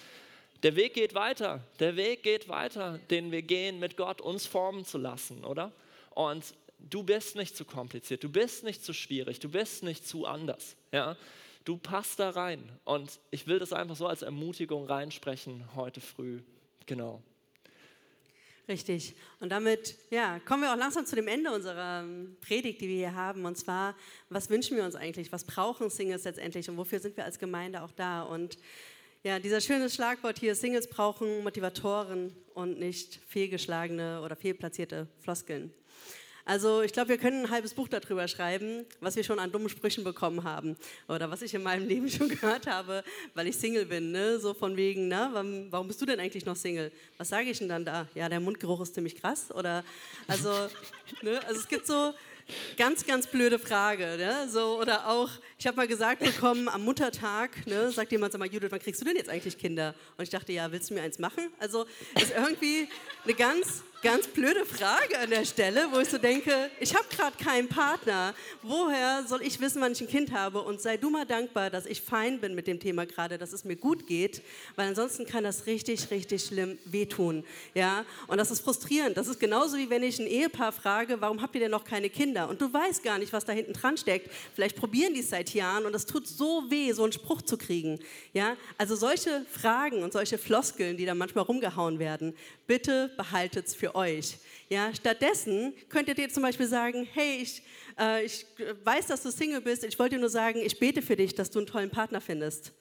[0.64, 1.62] Der Weg geht weiter.
[1.80, 5.72] Der Weg geht weiter, den wir gehen mit Gott, uns formen zu lassen, oder?
[6.12, 10.26] Und du bist nicht zu kompliziert, du bist nicht zu schwierig, du bist nicht zu
[10.26, 10.76] anders.
[10.92, 11.18] Ja?
[11.66, 12.64] Du passt da rein.
[12.84, 16.42] Und ich will das einfach so als Ermutigung reinsprechen heute früh.
[16.86, 17.22] Genau.
[18.68, 19.16] Richtig.
[19.40, 22.96] Und damit ja, kommen wir auch langsam zu dem Ende unserer ähm, Predigt, die wir
[22.96, 23.46] hier haben.
[23.46, 23.96] Und zwar,
[24.30, 25.32] was wünschen wir uns eigentlich?
[25.32, 26.68] Was brauchen Singles letztendlich?
[26.70, 28.24] Und wofür sind wir als Gemeinde auch da?
[28.24, 28.58] Und
[29.26, 35.74] ja, dieser schöne Schlagwort hier, Singles brauchen Motivatoren und nicht fehlgeschlagene oder fehlplatzierte Floskeln.
[36.46, 39.68] Also ich glaube, wir können ein halbes Buch darüber schreiben, was wir schon an dummen
[39.68, 43.04] Sprüchen bekommen haben oder was ich in meinem Leben schon gehört habe,
[43.34, 44.12] weil ich Single bin.
[44.12, 44.38] Ne?
[44.38, 45.32] So von wegen, na,
[45.72, 46.92] warum, bist du denn eigentlich noch Single?
[47.18, 48.08] Was sage ich denn dann da?
[48.14, 49.52] Ja, der Mundgeruch ist ziemlich krass.
[49.52, 49.84] Oder
[50.28, 50.52] also,
[51.24, 51.42] ne?
[51.48, 52.14] also es gibt so
[52.78, 54.18] Ganz, ganz blöde Frage.
[54.18, 54.48] Ne?
[54.50, 58.48] So, oder auch, ich habe mal gesagt bekommen, am Muttertag, ne, sagt jemand, sag mal,
[58.48, 59.96] Judith, wann kriegst du denn jetzt eigentlich Kinder?
[60.18, 61.50] Und ich dachte, ja, willst du mir eins machen?
[61.60, 61.86] Also
[62.20, 62.88] ist irgendwie
[63.24, 67.44] eine ganz, ganz blöde Frage an der Stelle, wo ich so denke, ich habe gerade
[67.44, 68.36] keinen Partner.
[68.62, 70.62] Woher soll ich wissen, wann ich ein Kind habe?
[70.62, 73.64] Und sei du mal dankbar, dass ich fein bin mit dem Thema gerade, dass es
[73.64, 74.44] mir gut geht,
[74.76, 77.44] weil ansonsten kann das richtig, richtig schlimm wehtun.
[77.74, 78.06] Ja?
[78.28, 79.18] Und das ist frustrierend.
[79.18, 82.12] Das ist genauso wie wenn ich ein Ehepaar frage, warum habt ihr denn noch keine
[82.12, 82.48] Kinder?
[82.48, 84.30] Und du weißt gar nicht, was da hinten dran steckt.
[84.54, 87.58] Vielleicht probieren die es seit Jahren und es tut so weh, so einen Spruch zu
[87.58, 87.98] kriegen.
[88.34, 88.56] Ja?
[88.78, 92.36] Also solche Fragen und solche Floskeln, die da manchmal rumgehauen werden,
[92.68, 94.38] bitte behaltet es für euch.
[94.70, 97.62] Ja, stattdessen könnt ihr dir zum Beispiel sagen, hey, ich,
[98.00, 98.46] äh, ich
[98.84, 101.52] weiß, dass du Single bist, ich wollte dir nur sagen, ich bete für dich, dass
[101.52, 102.72] du einen tollen Partner findest.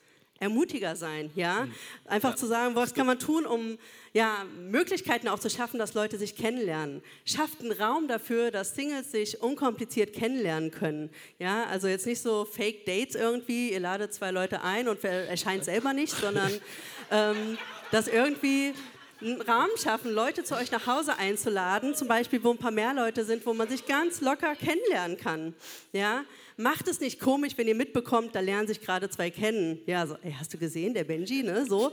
[0.40, 1.62] Ermutiger sein, ja?
[1.62, 1.74] Hm.
[2.06, 2.36] Einfach ja.
[2.36, 3.78] zu sagen, was kann man tun, um
[4.12, 7.02] ja, Möglichkeiten auch zu schaffen, dass Leute sich kennenlernen.
[7.24, 11.10] Schafft einen Raum dafür, dass Singles sich unkompliziert kennenlernen können.
[11.38, 15.64] Ja, also jetzt nicht so Fake Dates irgendwie, ihr ladet zwei Leute ein und erscheint
[15.64, 16.50] selber nicht, sondern
[17.12, 17.56] ähm,
[17.92, 18.74] dass irgendwie
[19.20, 22.94] einen Rahmen schaffen, Leute zu euch nach Hause einzuladen, zum Beispiel, wo ein paar mehr
[22.94, 25.54] Leute sind, wo man sich ganz locker kennenlernen kann.
[25.92, 26.24] Ja?
[26.56, 29.80] Macht es nicht komisch, wenn ihr mitbekommt, da lernen sich gerade zwei kennen.
[29.86, 31.66] Ja, so, ey, hast du gesehen, der Benji, ne?
[31.66, 31.92] So.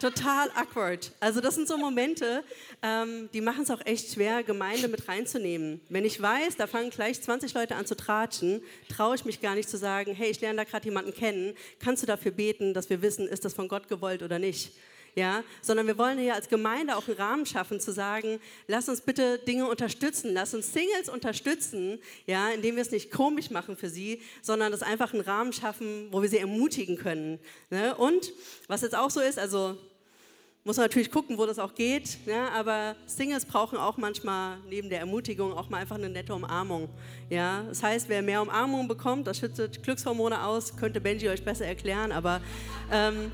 [0.00, 1.12] Total awkward.
[1.20, 2.42] Also das sind so Momente,
[2.82, 5.80] ähm, die machen es auch echt schwer, Gemeinde mit reinzunehmen.
[5.88, 9.54] Wenn ich weiß, da fangen gleich 20 Leute an zu tratschen, traue ich mich gar
[9.54, 12.90] nicht zu sagen, hey, ich lerne da gerade jemanden kennen, kannst du dafür beten, dass
[12.90, 14.72] wir wissen, ist das von Gott gewollt oder nicht
[15.14, 19.00] ja, sondern wir wollen hier als Gemeinde auch einen Rahmen schaffen, zu sagen, lass uns
[19.00, 23.88] bitte Dinge unterstützen, lass uns Singles unterstützen, ja, indem wir es nicht komisch machen für
[23.88, 27.38] sie, sondern das einfach einen Rahmen schaffen, wo wir sie ermutigen können.
[27.70, 27.94] Ne?
[27.94, 28.32] Und
[28.66, 29.76] was jetzt auch so ist, also
[30.66, 34.88] muss man natürlich gucken, wo das auch geht, ja, aber Singles brauchen auch manchmal neben
[34.88, 36.88] der Ermutigung auch mal einfach eine nette Umarmung.
[37.28, 37.64] Ja.
[37.68, 42.12] Das heißt, wer mehr Umarmung bekommt, das schüttet Glückshormone aus, könnte Benji euch besser erklären,
[42.12, 42.40] aber
[42.90, 43.30] ähm,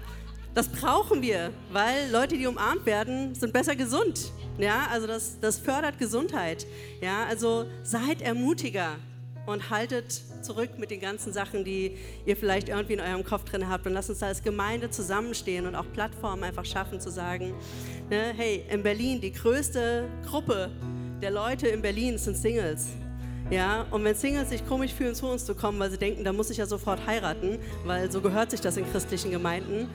[0.54, 4.32] das brauchen wir, weil Leute, die umarmt werden, sind besser gesund.
[4.58, 6.66] Ja, also das, das fördert Gesundheit.
[7.00, 8.96] Ja, also seid Ermutiger
[9.46, 11.96] und haltet zurück mit den ganzen Sachen, die
[12.26, 13.86] ihr vielleicht irgendwie in eurem Kopf drin habt.
[13.86, 17.54] Und lasst uns da als Gemeinde zusammenstehen und auch Plattformen einfach schaffen, zu sagen,
[18.10, 20.70] ne, hey, in Berlin, die größte Gruppe
[21.22, 22.88] der Leute in Berlin sind Singles.
[23.50, 26.32] Ja, und wenn Singles sich komisch fühlen, zu uns zu kommen, weil sie denken, da
[26.32, 29.88] muss ich ja sofort heiraten, weil so gehört sich das in christlichen Gemeinden,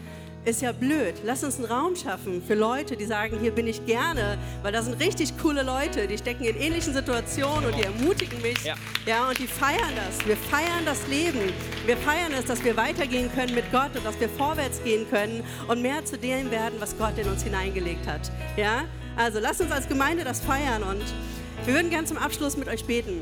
[0.46, 1.16] ist ja blöd.
[1.24, 4.82] Lass uns einen Raum schaffen für Leute, die sagen, hier bin ich gerne, weil da
[4.82, 8.64] sind richtig coole Leute, die stecken in ähnlichen Situationen und die ermutigen mich.
[8.64, 8.76] Ja.
[9.06, 10.26] ja, und die feiern das.
[10.26, 11.52] Wir feiern das Leben.
[11.86, 15.44] Wir feiern es, dass wir weitergehen können mit Gott und dass wir vorwärts gehen können
[15.68, 18.32] und mehr zu dem werden, was Gott in uns hineingelegt hat.
[18.56, 18.84] Ja,
[19.16, 21.04] also lasst uns als Gemeinde das feiern und
[21.66, 23.22] wir würden gern zum Abschluss mit euch beten.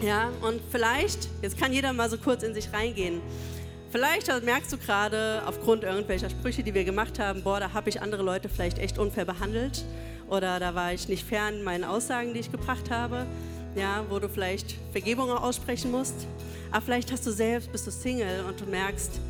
[0.00, 3.20] Ja, und vielleicht, jetzt kann jeder mal so kurz in sich reingehen.
[3.90, 8.02] Vielleicht merkst du gerade aufgrund irgendwelcher Sprüche, die wir gemacht haben, boah, da habe ich
[8.02, 9.82] andere Leute vielleicht echt unfair behandelt
[10.28, 13.24] oder da war ich nicht fern meinen Aussagen, die ich gebracht habe,
[13.74, 16.26] ja, wo du vielleicht Vergebung aussprechen musst.
[16.70, 19.20] Aber vielleicht hast du selbst, bist du Single und du merkst,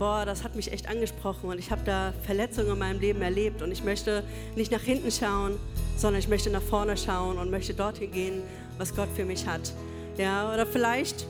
[0.00, 3.62] boah, das hat mich echt angesprochen und ich habe da Verletzungen in meinem Leben erlebt
[3.62, 4.24] und ich möchte
[4.56, 5.56] nicht nach hinten schauen,
[5.96, 8.42] sondern ich möchte nach vorne schauen und möchte dorthin gehen,
[8.76, 9.72] was Gott für mich hat.
[10.16, 11.26] Ja, oder vielleicht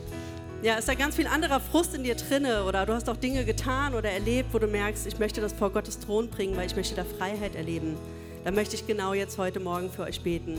[0.62, 3.44] ja, ist da ganz viel anderer Frust in dir drinne oder du hast auch Dinge
[3.44, 6.76] getan oder erlebt, wo du merkst, ich möchte das vor Gottes Thron bringen, weil ich
[6.76, 7.96] möchte da Freiheit erleben.
[8.44, 10.58] Da möchte ich genau jetzt heute Morgen für euch beten.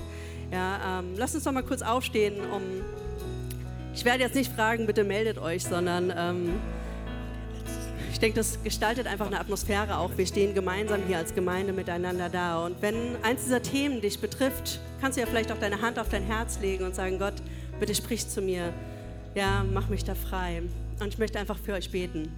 [0.52, 2.62] Ja, ähm, lasst uns doch mal kurz aufstehen, um.
[3.94, 6.54] Ich werde jetzt nicht fragen, bitte meldet euch, sondern ähm,
[8.12, 10.12] ich denke, das gestaltet einfach eine Atmosphäre auch.
[10.16, 12.66] Wir stehen gemeinsam hier als Gemeinde miteinander da.
[12.66, 16.10] Und wenn eins dieser Themen dich betrifft, kannst du ja vielleicht auch deine Hand auf
[16.10, 17.34] dein Herz legen und sagen, Gott,
[17.80, 18.74] bitte sprich zu mir
[19.36, 20.62] ja, mach mich da frei.
[21.00, 22.32] Und ich möchte einfach für euch beten.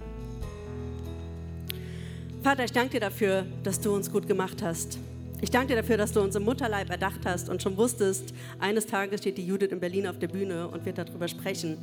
[2.42, 4.98] Vater, ich danke dir dafür, dass du uns gut gemacht hast.
[5.40, 8.86] Ich danke dir dafür, dass du uns im Mutterleib erdacht hast und schon wusstest, eines
[8.86, 11.76] Tages steht die Judith in Berlin auf der Bühne und wird darüber sprechen.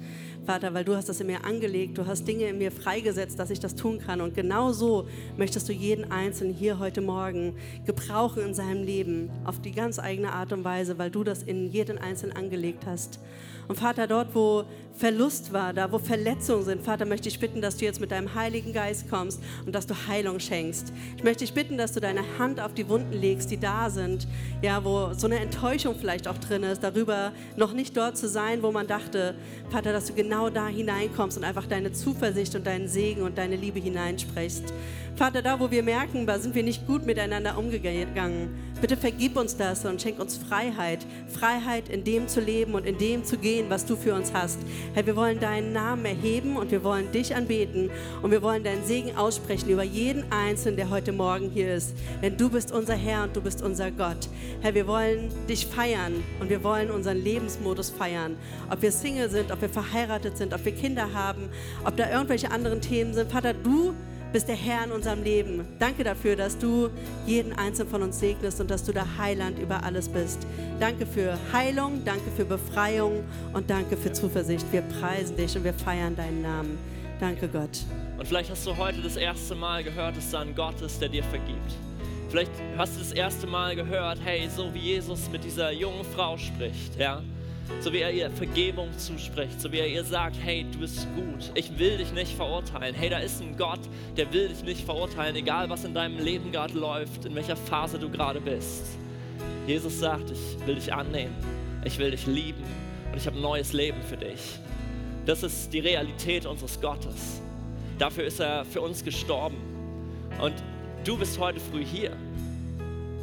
[0.48, 3.52] Vater, weil du hast das in mir angelegt, du hast Dinge in mir freigesetzt, dass
[3.52, 4.22] ich das tun kann.
[4.22, 5.08] Und genau so
[5.38, 7.56] möchtest du jeden Einzelnen hier heute Morgen
[7.86, 11.70] gebrauchen in seinem Leben, auf die ganz eigene Art und Weise, weil du das in
[11.70, 13.20] jeden Einzelnen angelegt hast.
[13.68, 14.64] Und Vater, dort, wo
[14.94, 18.36] Verlust war, da wo Verletzungen sind, Vater, möchte ich bitten, dass du jetzt mit deinem
[18.36, 20.94] Heiligen Geist kommst und dass du Heilung schenkst.
[21.18, 24.28] Ich möchte dich bitten, dass du deine Hand auf die Wunden legst, die da sind,
[24.62, 28.62] ja, wo so eine Enttäuschung vielleicht auch drin ist, darüber noch nicht dort zu sein,
[28.62, 29.36] wo man dachte,
[29.70, 33.56] Vater, dass du genau da hineinkommst und einfach deine Zuversicht und deinen Segen und deine
[33.56, 34.74] Liebe hineinsprichst.
[35.16, 38.50] Vater, da wo wir merken, da sind wir nicht gut miteinander umgegangen.
[38.82, 41.06] Bitte vergib uns das und schenk uns Freiheit.
[41.28, 44.58] Freiheit in dem zu leben und in dem zu gehen, was du für uns hast.
[44.94, 47.90] Herr, wir wollen deinen Namen erheben und wir wollen dich anbeten
[48.22, 51.96] und wir wollen deinen Segen aussprechen über jeden Einzelnen, der heute Morgen hier ist.
[52.22, 54.30] Denn du bist unser Herr und du bist unser Gott.
[54.62, 58.36] Herr, wir wollen dich feiern und wir wollen unseren Lebensmodus feiern.
[58.70, 61.50] Ob wir Single sind, ob wir verheiratet sind, ob wir Kinder haben,
[61.86, 63.32] ob da irgendwelche anderen Themen sind.
[63.32, 63.94] Vater, du
[64.32, 65.68] bist der Herr in unserem Leben.
[65.80, 66.90] Danke dafür, dass du
[67.26, 70.48] jeden einzelnen von uns segnest und dass du der Heiland über alles bist.
[70.80, 73.24] Danke für Heilung, danke für Befreiung
[73.54, 74.66] und danke für Zuversicht.
[74.72, 76.78] Wir preisen dich und wir feiern deinen Namen.
[77.20, 77.80] Danke Gott.
[78.18, 81.10] Und vielleicht hast du heute das erste Mal gehört, dass da ein Gott ist, der
[81.10, 81.74] dir vergibt.
[82.30, 86.38] Vielleicht hast du das erste Mal gehört, hey, so wie Jesus mit dieser jungen Frau
[86.38, 87.22] spricht, ja,
[87.80, 91.52] so wie er ihr Vergebung zuspricht, so wie er ihr sagt, hey, du bist gut,
[91.56, 92.94] ich will dich nicht verurteilen.
[92.94, 93.80] Hey, da ist ein Gott,
[94.18, 97.98] der will dich nicht verurteilen, egal was in deinem Leben gerade läuft, in welcher Phase
[97.98, 98.98] du gerade bist.
[99.66, 101.36] Jesus sagt, ich will dich annehmen,
[101.84, 102.64] ich will dich lieben
[103.12, 104.60] und ich habe ein neues Leben für dich.
[105.26, 107.42] Das ist die Realität unseres Gottes.
[108.00, 109.58] Dafür ist er für uns gestorben.
[110.42, 110.54] Und
[111.04, 112.12] du bist heute früh hier.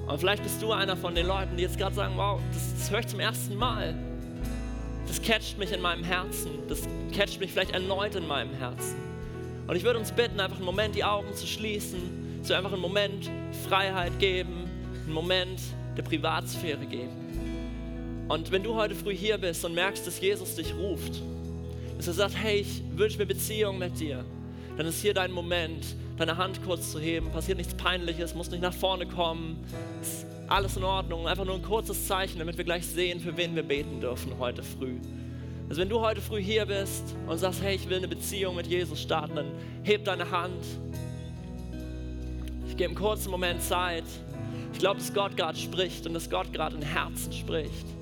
[0.07, 2.91] Und vielleicht bist du einer von den Leuten, die jetzt gerade sagen, wow, das, das
[2.91, 3.95] höre ich zum ersten Mal
[5.09, 6.51] das catcht mich in meinem Herzen.
[6.69, 6.83] Das
[7.15, 8.97] catcht mich vielleicht erneut in meinem Herzen.
[9.67, 12.81] Und ich würde uns bitten, einfach einen Moment die Augen zu schließen, zu einfach einen
[12.81, 13.31] Moment
[13.69, 14.69] Freiheit geben,
[15.05, 15.61] einen Moment
[15.97, 18.27] der Privatsphäre geben.
[18.29, 21.23] Und wenn du heute früh hier bist und merkst, dass Jesus dich ruft,
[21.97, 24.25] dass er sagt, hey, ich wünsche mir Beziehung mit dir,
[24.77, 27.31] dann ist hier dein Moment, deine Hand kurz zu heben.
[27.31, 29.65] Passiert nichts Peinliches, muss nicht nach vorne kommen.
[30.01, 31.27] Ist alles in Ordnung.
[31.27, 34.63] Einfach nur ein kurzes Zeichen, damit wir gleich sehen, für wen wir beten dürfen heute
[34.63, 34.97] früh.
[35.69, 38.67] Also wenn du heute früh hier bist und sagst, hey, ich will eine Beziehung mit
[38.67, 40.65] Jesus starten, dann heb deine Hand.
[42.69, 44.05] Ich gebe einen kurzen Moment Zeit.
[44.73, 47.98] Ich glaube, dass Gott gerade spricht und dass Gott gerade in Herzen spricht.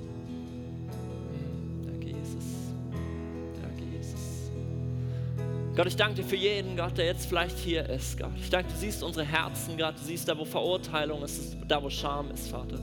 [5.77, 8.31] Gott, ich danke dir für jeden, Gott, der jetzt vielleicht hier ist, Gott.
[8.41, 9.93] Ich danke, du siehst unsere Herzen, Gott.
[9.99, 12.79] Du siehst da, wo Verurteilung ist, da, wo Scham ist, Vater.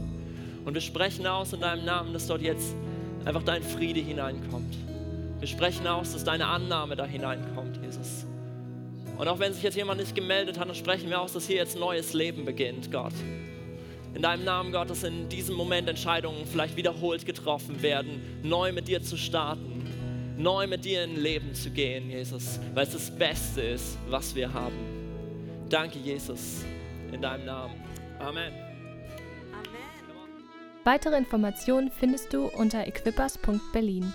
[0.65, 2.77] Und wir sprechen aus in deinem Namen, dass dort jetzt
[3.25, 4.77] einfach dein Friede hineinkommt.
[5.41, 8.27] Wir sprechen aus, dass deine Annahme da hineinkommt, Jesus.
[9.19, 11.57] Und auch wenn sich jetzt jemand nicht gemeldet hat, dann sprechen wir aus, dass hier
[11.57, 13.15] jetzt neues Leben beginnt, Gott.
[14.15, 18.87] In deinem Namen, Gott, dass in diesem Moment Entscheidungen vielleicht wiederholt getroffen werden, neu mit
[18.87, 19.74] dir zu starten
[20.37, 24.53] neu mit dir in Leben zu gehen, Jesus, weil es das Beste ist, was wir
[24.53, 24.77] haben.
[25.69, 26.65] Danke, Jesus,
[27.13, 27.75] in deinem Namen.
[28.19, 28.53] Amen.
[30.85, 34.13] Weitere Informationen findest du unter equippers.berlin.